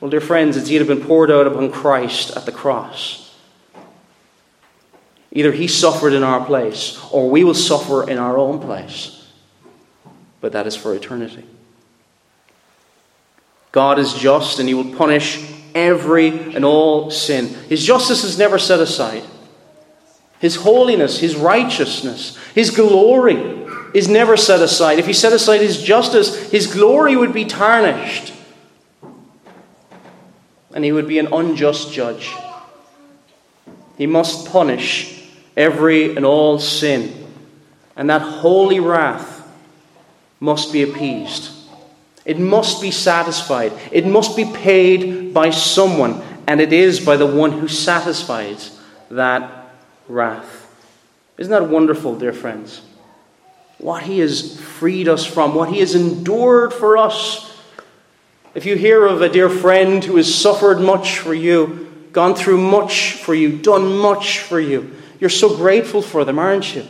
Well, 0.00 0.10
dear 0.10 0.20
friends, 0.20 0.56
it's 0.56 0.70
either 0.70 0.84
been 0.84 1.04
poured 1.04 1.30
out 1.30 1.46
upon 1.46 1.72
Christ 1.72 2.36
at 2.36 2.44
the 2.44 2.52
cross. 2.52 3.34
Either 5.32 5.52
he 5.52 5.68
suffered 5.68 6.12
in 6.12 6.22
our 6.22 6.44
place, 6.44 7.02
or 7.10 7.30
we 7.30 7.44
will 7.44 7.54
suffer 7.54 8.08
in 8.08 8.18
our 8.18 8.36
own 8.36 8.60
place. 8.60 9.30
But 10.40 10.52
that 10.52 10.66
is 10.66 10.76
for 10.76 10.94
eternity. 10.94 11.44
God 13.72 13.98
is 13.98 14.14
just, 14.14 14.58
and 14.58 14.68
he 14.68 14.74
will 14.74 14.94
punish 14.96 15.50
every 15.74 16.28
and 16.54 16.64
all 16.64 17.10
sin. 17.10 17.48
His 17.68 17.84
justice 17.84 18.22
is 18.22 18.38
never 18.38 18.58
set 18.58 18.80
aside. 18.80 19.24
His 20.38 20.56
holiness, 20.56 21.18
his 21.18 21.36
righteousness, 21.36 22.36
his 22.54 22.70
glory 22.70 23.36
is 23.94 24.08
never 24.08 24.36
set 24.36 24.60
aside. 24.60 24.98
If 24.98 25.06
he 25.06 25.14
set 25.14 25.32
aside 25.32 25.62
his 25.62 25.82
justice, 25.82 26.50
his 26.50 26.66
glory 26.72 27.16
would 27.16 27.32
be 27.32 27.46
tarnished 27.46 28.34
and 30.76 30.84
he 30.84 30.92
would 30.92 31.08
be 31.08 31.18
an 31.18 31.32
unjust 31.32 31.90
judge. 31.90 32.36
He 33.96 34.06
must 34.06 34.52
punish 34.52 35.26
every 35.56 36.14
and 36.14 36.26
all 36.26 36.58
sin, 36.58 37.26
and 37.96 38.10
that 38.10 38.20
holy 38.20 38.78
wrath 38.78 39.50
must 40.38 40.74
be 40.74 40.82
appeased. 40.82 41.50
It 42.26 42.38
must 42.38 42.82
be 42.82 42.90
satisfied. 42.90 43.72
It 43.90 44.06
must 44.06 44.36
be 44.36 44.44
paid 44.44 45.32
by 45.32 45.48
someone, 45.48 46.22
and 46.46 46.60
it 46.60 46.74
is 46.74 47.00
by 47.00 47.16
the 47.16 47.24
one 47.24 47.52
who 47.52 47.68
satisfies 47.68 48.78
that 49.10 49.74
wrath. 50.08 50.62
Isn't 51.38 51.52
that 51.52 51.70
wonderful, 51.70 52.18
dear 52.18 52.34
friends? 52.34 52.82
What 53.78 54.02
he 54.02 54.18
has 54.18 54.60
freed 54.60 55.08
us 55.08 55.24
from, 55.24 55.54
what 55.54 55.70
he 55.70 55.80
has 55.80 55.94
endured 55.94 56.74
for 56.74 56.98
us 56.98 57.55
if 58.56 58.64
you 58.64 58.74
hear 58.74 59.04
of 59.04 59.20
a 59.20 59.28
dear 59.28 59.50
friend 59.50 60.02
who 60.02 60.16
has 60.16 60.34
suffered 60.34 60.80
much 60.80 61.18
for 61.18 61.34
you, 61.34 61.92
gone 62.12 62.34
through 62.34 62.56
much 62.56 63.12
for 63.12 63.34
you, 63.34 63.58
done 63.58 63.98
much 63.98 64.38
for 64.38 64.58
you, 64.58 64.92
You're 65.20 65.28
so 65.28 65.54
grateful 65.54 66.00
for 66.00 66.24
them, 66.24 66.38
aren't 66.38 66.74
you? 66.74 66.86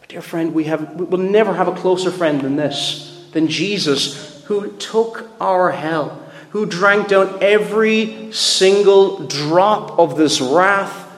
But 0.00 0.08
dear 0.08 0.22
friend, 0.22 0.54
we, 0.54 0.64
have, 0.64 0.94
we 0.94 1.04
will 1.04 1.18
never 1.18 1.52
have 1.54 1.66
a 1.66 1.74
closer 1.74 2.12
friend 2.12 2.40
than 2.40 2.54
this, 2.54 3.28
than 3.32 3.48
Jesus, 3.48 4.44
who 4.44 4.76
took 4.76 5.28
our 5.40 5.72
hell, 5.72 6.22
who 6.50 6.64
drank 6.64 7.08
down 7.08 7.42
every 7.42 8.32
single 8.32 9.26
drop 9.26 9.98
of 9.98 10.16
this 10.16 10.40
wrath, 10.40 11.12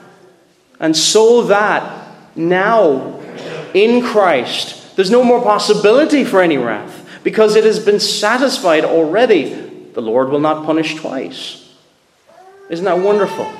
and 0.79 0.97
so 0.97 1.43
that 1.43 2.07
now, 2.35 3.19
in 3.75 4.03
Christ, 4.03 4.95
there's 4.95 5.11
no 5.11 5.23
more 5.23 5.43
possibility 5.43 6.23
for 6.23 6.41
any 6.41 6.57
wrath, 6.57 6.96
because 7.27 7.57
it 7.57 7.65
has 7.65 7.77
been 7.77 7.99
satisfied 7.99 8.85
already. 8.85 9.49
The 9.49 10.01
Lord 10.01 10.29
will 10.29 10.39
not 10.39 10.65
punish 10.65 10.95
twice. 10.95 11.69
Isn't 12.69 12.85
that 12.85 12.99
wonderful? 12.99 13.51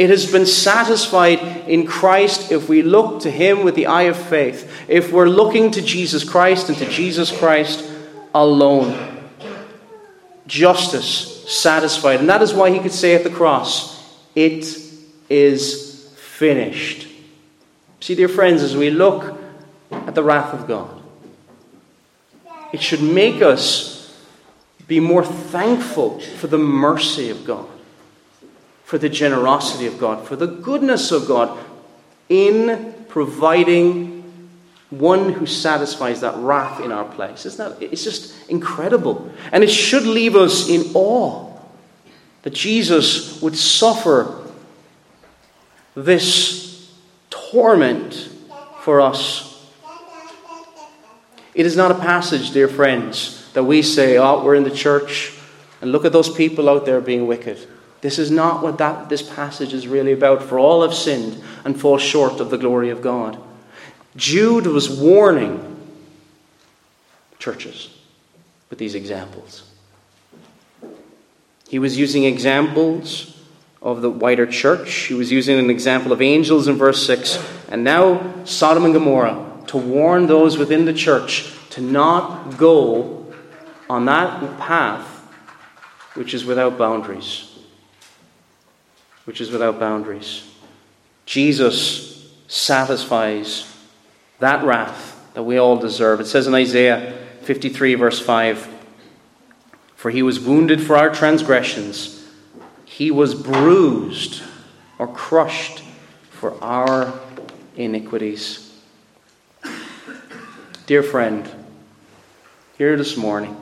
It 0.00 0.10
has 0.10 0.32
been 0.32 0.46
satisfied 0.46 1.38
in 1.68 1.86
Christ 1.86 2.50
if 2.50 2.68
we 2.68 2.82
look 2.82 3.22
to 3.22 3.30
Him 3.30 3.62
with 3.62 3.76
the 3.76 3.86
eye 3.86 4.08
of 4.10 4.16
faith. 4.16 4.68
If 4.88 5.12
we're 5.12 5.28
looking 5.28 5.70
to 5.70 5.80
Jesus 5.80 6.28
Christ 6.28 6.68
and 6.68 6.76
to 6.78 6.90
Jesus 6.90 7.30
Christ 7.30 7.88
alone. 8.34 9.16
Justice 10.48 11.48
satisfied. 11.48 12.18
And 12.18 12.28
that 12.28 12.42
is 12.42 12.52
why 12.52 12.72
He 12.72 12.80
could 12.80 12.90
say 12.90 13.14
at 13.14 13.22
the 13.22 13.30
cross, 13.30 14.12
It 14.34 14.76
is 15.28 16.12
finished. 16.16 17.06
See, 18.00 18.16
dear 18.16 18.28
friends, 18.28 18.64
as 18.64 18.76
we 18.76 18.90
look 18.90 19.38
at 19.92 20.16
the 20.16 20.24
wrath 20.24 20.52
of 20.52 20.66
God, 20.66 20.95
it 22.72 22.82
should 22.82 23.02
make 23.02 23.42
us 23.42 24.14
be 24.86 25.00
more 25.00 25.24
thankful 25.24 26.20
for 26.20 26.46
the 26.46 26.58
mercy 26.58 27.30
of 27.30 27.44
God 27.44 27.66
for 28.86 28.98
the 28.98 29.08
generosity 29.08 29.88
of 29.88 29.98
God, 29.98 30.24
for 30.24 30.36
the 30.36 30.46
goodness 30.46 31.10
of 31.10 31.26
God 31.26 31.58
in 32.28 32.94
providing 33.08 34.22
one 34.90 35.32
who 35.32 35.44
satisfies 35.44 36.20
that 36.20 36.36
wrath 36.36 36.80
in 36.80 36.92
our 36.92 37.04
place. 37.04 37.44
Isn't 37.46 37.80
that, 37.80 37.92
it's 37.92 38.04
just 38.04 38.48
incredible. 38.48 39.28
And 39.50 39.64
it 39.64 39.70
should 39.70 40.04
leave 40.04 40.36
us 40.36 40.68
in 40.68 40.92
awe 40.94 41.52
that 42.42 42.54
Jesus 42.54 43.42
would 43.42 43.56
suffer 43.56 44.46
this 45.96 46.94
torment 47.28 48.30
for 48.82 49.00
us. 49.00 49.55
It 51.56 51.64
is 51.64 51.74
not 51.74 51.90
a 51.90 51.94
passage, 51.94 52.50
dear 52.50 52.68
friends, 52.68 53.50
that 53.54 53.64
we 53.64 53.80
say, 53.80 54.18
oh, 54.18 54.44
we're 54.44 54.56
in 54.56 54.64
the 54.64 54.70
church 54.70 55.32
and 55.80 55.90
look 55.90 56.04
at 56.04 56.12
those 56.12 56.28
people 56.28 56.68
out 56.68 56.84
there 56.84 57.00
being 57.00 57.26
wicked. 57.26 57.66
This 58.02 58.18
is 58.18 58.30
not 58.30 58.62
what 58.62 58.76
that, 58.76 59.08
this 59.08 59.22
passage 59.22 59.72
is 59.72 59.88
really 59.88 60.12
about, 60.12 60.42
for 60.42 60.58
all 60.58 60.82
have 60.82 60.92
sinned 60.92 61.42
and 61.64 61.80
fall 61.80 61.96
short 61.96 62.40
of 62.40 62.50
the 62.50 62.58
glory 62.58 62.90
of 62.90 63.00
God. 63.00 63.38
Jude 64.16 64.66
was 64.66 64.90
warning 64.90 65.78
churches 67.38 67.88
with 68.68 68.78
these 68.78 68.94
examples. 68.94 69.62
He 71.68 71.78
was 71.78 71.96
using 71.96 72.24
examples 72.24 73.42
of 73.80 74.02
the 74.02 74.10
wider 74.10 74.44
church. 74.44 74.92
He 74.92 75.14
was 75.14 75.32
using 75.32 75.58
an 75.58 75.70
example 75.70 76.12
of 76.12 76.20
angels 76.20 76.68
in 76.68 76.76
verse 76.76 77.06
6. 77.06 77.42
And 77.70 77.82
now, 77.82 78.44
Sodom 78.44 78.84
and 78.84 78.92
Gomorrah, 78.92 79.45
to 79.68 79.76
warn 79.76 80.26
those 80.26 80.58
within 80.58 80.84
the 80.84 80.94
church 80.94 81.52
to 81.70 81.80
not 81.80 82.56
go 82.56 83.32
on 83.88 84.04
that 84.06 84.58
path 84.58 85.12
which 86.14 86.34
is 86.34 86.44
without 86.44 86.78
boundaries 86.78 87.56
which 89.26 89.40
is 89.40 89.50
without 89.50 89.78
boundaries. 89.78 90.48
Jesus 91.26 92.32
satisfies 92.48 93.76
that 94.38 94.64
wrath 94.64 95.12
that 95.34 95.42
we 95.42 95.58
all 95.58 95.76
deserve. 95.76 96.20
It 96.20 96.26
says 96.26 96.46
in 96.46 96.54
Isaiah 96.54 97.18
53, 97.42 97.96
verse 97.96 98.20
5 98.20 98.68
For 99.96 100.10
he 100.10 100.22
was 100.22 100.40
wounded 100.40 100.80
for 100.80 100.96
our 100.96 101.10
transgressions, 101.10 102.26
he 102.84 103.10
was 103.10 103.34
bruised 103.34 104.42
or 104.98 105.08
crushed 105.08 105.82
for 106.30 106.62
our 106.62 107.12
iniquities. 107.76 108.65
Dear 110.86 111.02
friend, 111.02 111.50
here 112.78 112.96
this 112.96 113.16
morning, 113.16 113.56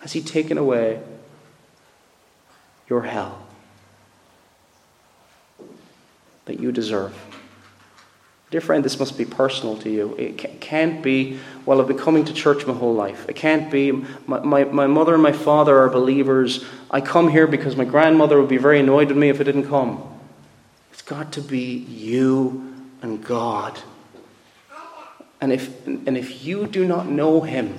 has 0.00 0.12
he 0.12 0.20
taken 0.20 0.58
away 0.58 1.00
your 2.88 3.02
hell? 3.02 3.42
that 6.46 6.60
you 6.60 6.72
deserve. 6.72 7.16
Dear 8.50 8.60
friend, 8.60 8.84
this 8.84 8.98
must 8.98 9.16
be 9.16 9.24
personal 9.24 9.78
to 9.78 9.90
you. 9.90 10.14
It 10.18 10.60
can't 10.60 11.02
be, 11.02 11.38
well, 11.64 11.80
I've 11.80 11.88
been 11.88 11.96
coming 11.96 12.24
to 12.26 12.34
church 12.34 12.66
my 12.66 12.74
whole 12.74 12.94
life. 12.94 13.26
It 13.28 13.36
can't 13.36 13.70
be, 13.70 13.92
my, 14.26 14.40
my, 14.40 14.64
my 14.64 14.86
mother 14.86 15.14
and 15.14 15.22
my 15.22 15.32
father 15.32 15.78
are 15.78 15.88
believers. 15.88 16.64
I 16.90 17.00
come 17.00 17.28
here 17.28 17.46
because 17.46 17.76
my 17.76 17.84
grandmother 17.84 18.38
would 18.38 18.50
be 18.50 18.58
very 18.58 18.80
annoyed 18.80 19.08
with 19.08 19.16
me 19.16 19.30
if 19.30 19.40
I 19.40 19.44
didn't 19.44 19.68
come. 19.68 20.06
It's 20.92 21.00
got 21.00 21.32
to 21.32 21.40
be 21.40 21.86
you 21.88 22.74
and 23.00 23.24
God. 23.24 23.80
And 25.42 25.52
if, 25.52 25.86
and 25.88 26.16
if 26.16 26.44
you 26.44 26.68
do 26.68 26.86
not 26.86 27.08
know 27.08 27.40
Him, 27.40 27.76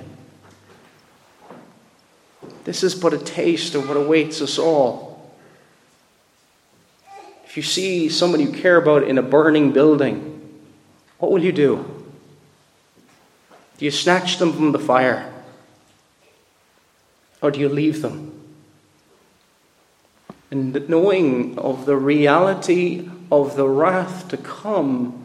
this 2.64 2.82
is 2.82 2.94
but 2.94 3.14
a 3.14 3.18
taste 3.18 3.74
of 3.74 3.88
what 3.88 3.96
awaits 3.96 4.42
us 4.42 4.58
all. 4.58 5.34
If 7.46 7.56
you 7.56 7.62
see 7.62 8.10
someone 8.10 8.40
you 8.40 8.52
care 8.52 8.76
about 8.76 9.04
in 9.04 9.16
a 9.16 9.22
burning 9.22 9.72
building, 9.72 10.60
what 11.18 11.32
will 11.32 11.42
you 11.42 11.52
do? 11.52 12.04
Do 13.78 13.84
you 13.86 13.90
snatch 13.90 14.36
them 14.36 14.52
from 14.52 14.72
the 14.72 14.78
fire? 14.78 15.32
Or 17.40 17.50
do 17.50 17.60
you 17.60 17.70
leave 17.70 18.02
them? 18.02 18.32
And 20.50 20.86
knowing 20.86 21.58
of 21.58 21.86
the 21.86 21.96
reality 21.96 23.08
of 23.32 23.56
the 23.56 23.68
wrath 23.68 24.28
to 24.28 24.36
come 24.36 25.23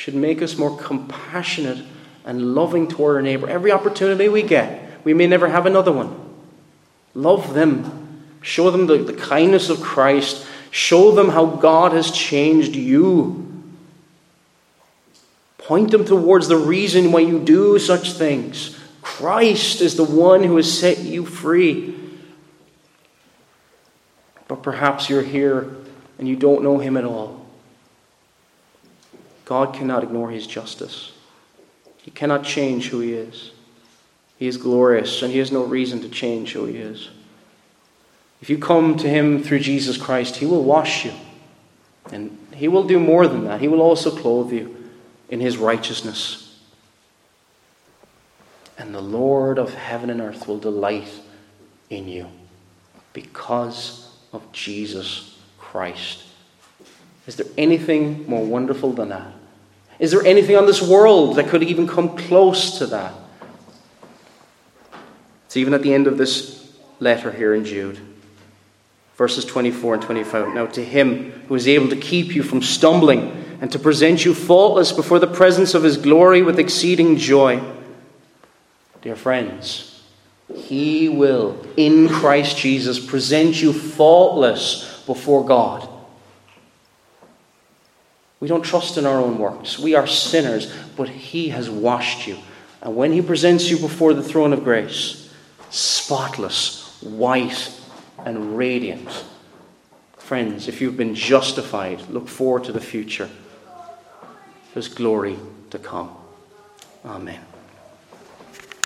should 0.00 0.14
make 0.14 0.40
us 0.40 0.56
more 0.56 0.76
compassionate 0.78 1.84
and 2.24 2.54
loving 2.54 2.88
toward 2.88 3.16
our 3.16 3.22
neighbor. 3.22 3.48
Every 3.48 3.70
opportunity 3.70 4.28
we 4.28 4.42
get, 4.42 5.04
we 5.04 5.14
may 5.14 5.26
never 5.26 5.48
have 5.48 5.66
another 5.66 5.92
one. 5.92 6.14
Love 7.14 7.54
them. 7.54 8.24
Show 8.42 8.70
them 8.70 8.86
the, 8.86 8.98
the 8.98 9.12
kindness 9.12 9.68
of 9.68 9.80
Christ 9.80 10.46
Show 10.70 11.10
them 11.10 11.30
how 11.30 11.46
God 11.46 11.92
has 11.92 12.10
changed 12.10 12.76
you. 12.76 13.46
Point 15.58 15.90
them 15.90 16.04
towards 16.04 16.48
the 16.48 16.56
reason 16.56 17.12
why 17.12 17.20
you 17.20 17.40
do 17.40 17.78
such 17.78 18.12
things. 18.12 18.78
Christ 19.02 19.80
is 19.80 19.96
the 19.96 20.04
one 20.04 20.44
who 20.44 20.56
has 20.56 20.78
set 20.78 20.98
you 20.98 21.26
free. 21.26 21.96
But 24.46 24.62
perhaps 24.62 25.08
you're 25.08 25.22
here 25.22 25.74
and 26.18 26.28
you 26.28 26.36
don't 26.36 26.62
know 26.62 26.78
Him 26.78 26.96
at 26.96 27.04
all. 27.04 27.39
God 29.50 29.74
cannot 29.74 30.04
ignore 30.04 30.30
His 30.30 30.46
justice, 30.46 31.10
He 31.96 32.12
cannot 32.12 32.44
change 32.44 32.90
who 32.90 33.00
He 33.00 33.14
is. 33.14 33.50
He 34.38 34.46
is 34.46 34.56
glorious, 34.56 35.22
and 35.22 35.32
He 35.32 35.40
has 35.40 35.50
no 35.50 35.64
reason 35.64 36.00
to 36.02 36.08
change 36.08 36.52
who 36.52 36.66
He 36.66 36.76
is. 36.76 37.10
If 38.40 38.48
you 38.48 38.58
come 38.58 38.96
to 38.98 39.08
Him 39.08 39.42
through 39.42 39.58
Jesus 39.58 39.96
Christ, 39.96 40.36
He 40.36 40.46
will 40.46 40.62
wash 40.62 41.04
you. 41.04 41.12
And 42.12 42.38
He 42.54 42.68
will 42.68 42.84
do 42.84 43.00
more 43.00 43.26
than 43.26 43.42
that. 43.46 43.60
He 43.60 43.66
will 43.66 43.82
also 43.82 44.16
clothe 44.16 44.52
you 44.52 44.88
in 45.28 45.40
His 45.40 45.58
righteousness. 45.58 46.56
And 48.78 48.94
the 48.94 49.02
Lord 49.02 49.58
of 49.58 49.74
heaven 49.74 50.10
and 50.10 50.20
earth 50.20 50.46
will 50.46 50.60
delight 50.60 51.10
in 51.90 52.06
you 52.06 52.28
because 53.12 54.14
of 54.32 54.52
Jesus 54.52 55.36
Christ. 55.58 56.22
Is 57.26 57.34
there 57.34 57.48
anything 57.58 58.28
more 58.28 58.44
wonderful 58.44 58.92
than 58.92 59.08
that? 59.08 59.39
Is 60.00 60.10
there 60.10 60.26
anything 60.26 60.56
on 60.56 60.66
this 60.66 60.82
world 60.82 61.36
that 61.36 61.48
could 61.48 61.62
even 61.62 61.86
come 61.86 62.16
close 62.16 62.78
to 62.78 62.86
that? 62.86 63.14
It's 65.46 65.56
even 65.56 65.74
at 65.74 65.82
the 65.82 65.94
end 65.94 66.08
of 66.08 66.18
this 66.18 66.74
letter 66.98 67.30
here 67.30 67.54
in 67.54 67.64
Jude 67.64 68.00
verses 69.20 69.44
24 69.44 69.96
and 69.96 70.02
25. 70.02 70.54
Now, 70.54 70.64
to 70.64 70.82
him 70.82 71.32
who 71.46 71.54
is 71.54 71.68
able 71.68 71.88
to 71.88 71.96
keep 71.96 72.34
you 72.34 72.42
from 72.42 72.62
stumbling 72.62 73.58
and 73.60 73.70
to 73.70 73.78
present 73.78 74.24
you 74.24 74.32
faultless 74.32 74.92
before 74.92 75.18
the 75.18 75.26
presence 75.26 75.74
of 75.74 75.82
his 75.82 75.98
glory 75.98 76.40
with 76.40 76.58
exceeding 76.58 77.18
joy. 77.18 77.62
Dear 79.02 79.16
friends, 79.16 80.02
he 80.54 81.10
will, 81.10 81.62
in 81.76 82.08
Christ 82.08 82.56
Jesus, 82.56 82.98
present 82.98 83.60
you 83.60 83.74
faultless 83.74 85.02
before 85.04 85.44
God. 85.44 85.86
We 88.40 88.48
don't 88.48 88.62
trust 88.62 88.96
in 88.96 89.04
our 89.06 89.18
own 89.18 89.38
works. 89.38 89.78
We 89.78 89.94
are 89.94 90.06
sinners, 90.06 90.74
but 90.96 91.08
He 91.08 91.50
has 91.50 91.68
washed 91.68 92.26
you. 92.26 92.38
And 92.80 92.96
when 92.96 93.12
He 93.12 93.20
presents 93.20 93.70
you 93.70 93.78
before 93.78 94.14
the 94.14 94.22
throne 94.22 94.54
of 94.54 94.64
grace, 94.64 95.30
spotless, 95.68 96.98
white, 97.02 97.78
and 98.24 98.56
radiant. 98.56 99.24
Friends, 100.16 100.68
if 100.68 100.80
you've 100.80 100.96
been 100.96 101.14
justified, 101.14 102.08
look 102.08 102.28
forward 102.28 102.64
to 102.64 102.72
the 102.72 102.80
future. 102.80 103.28
There's 104.72 104.88
glory 104.88 105.38
to 105.70 105.78
come. 105.78 106.10
Amen. 107.04 107.49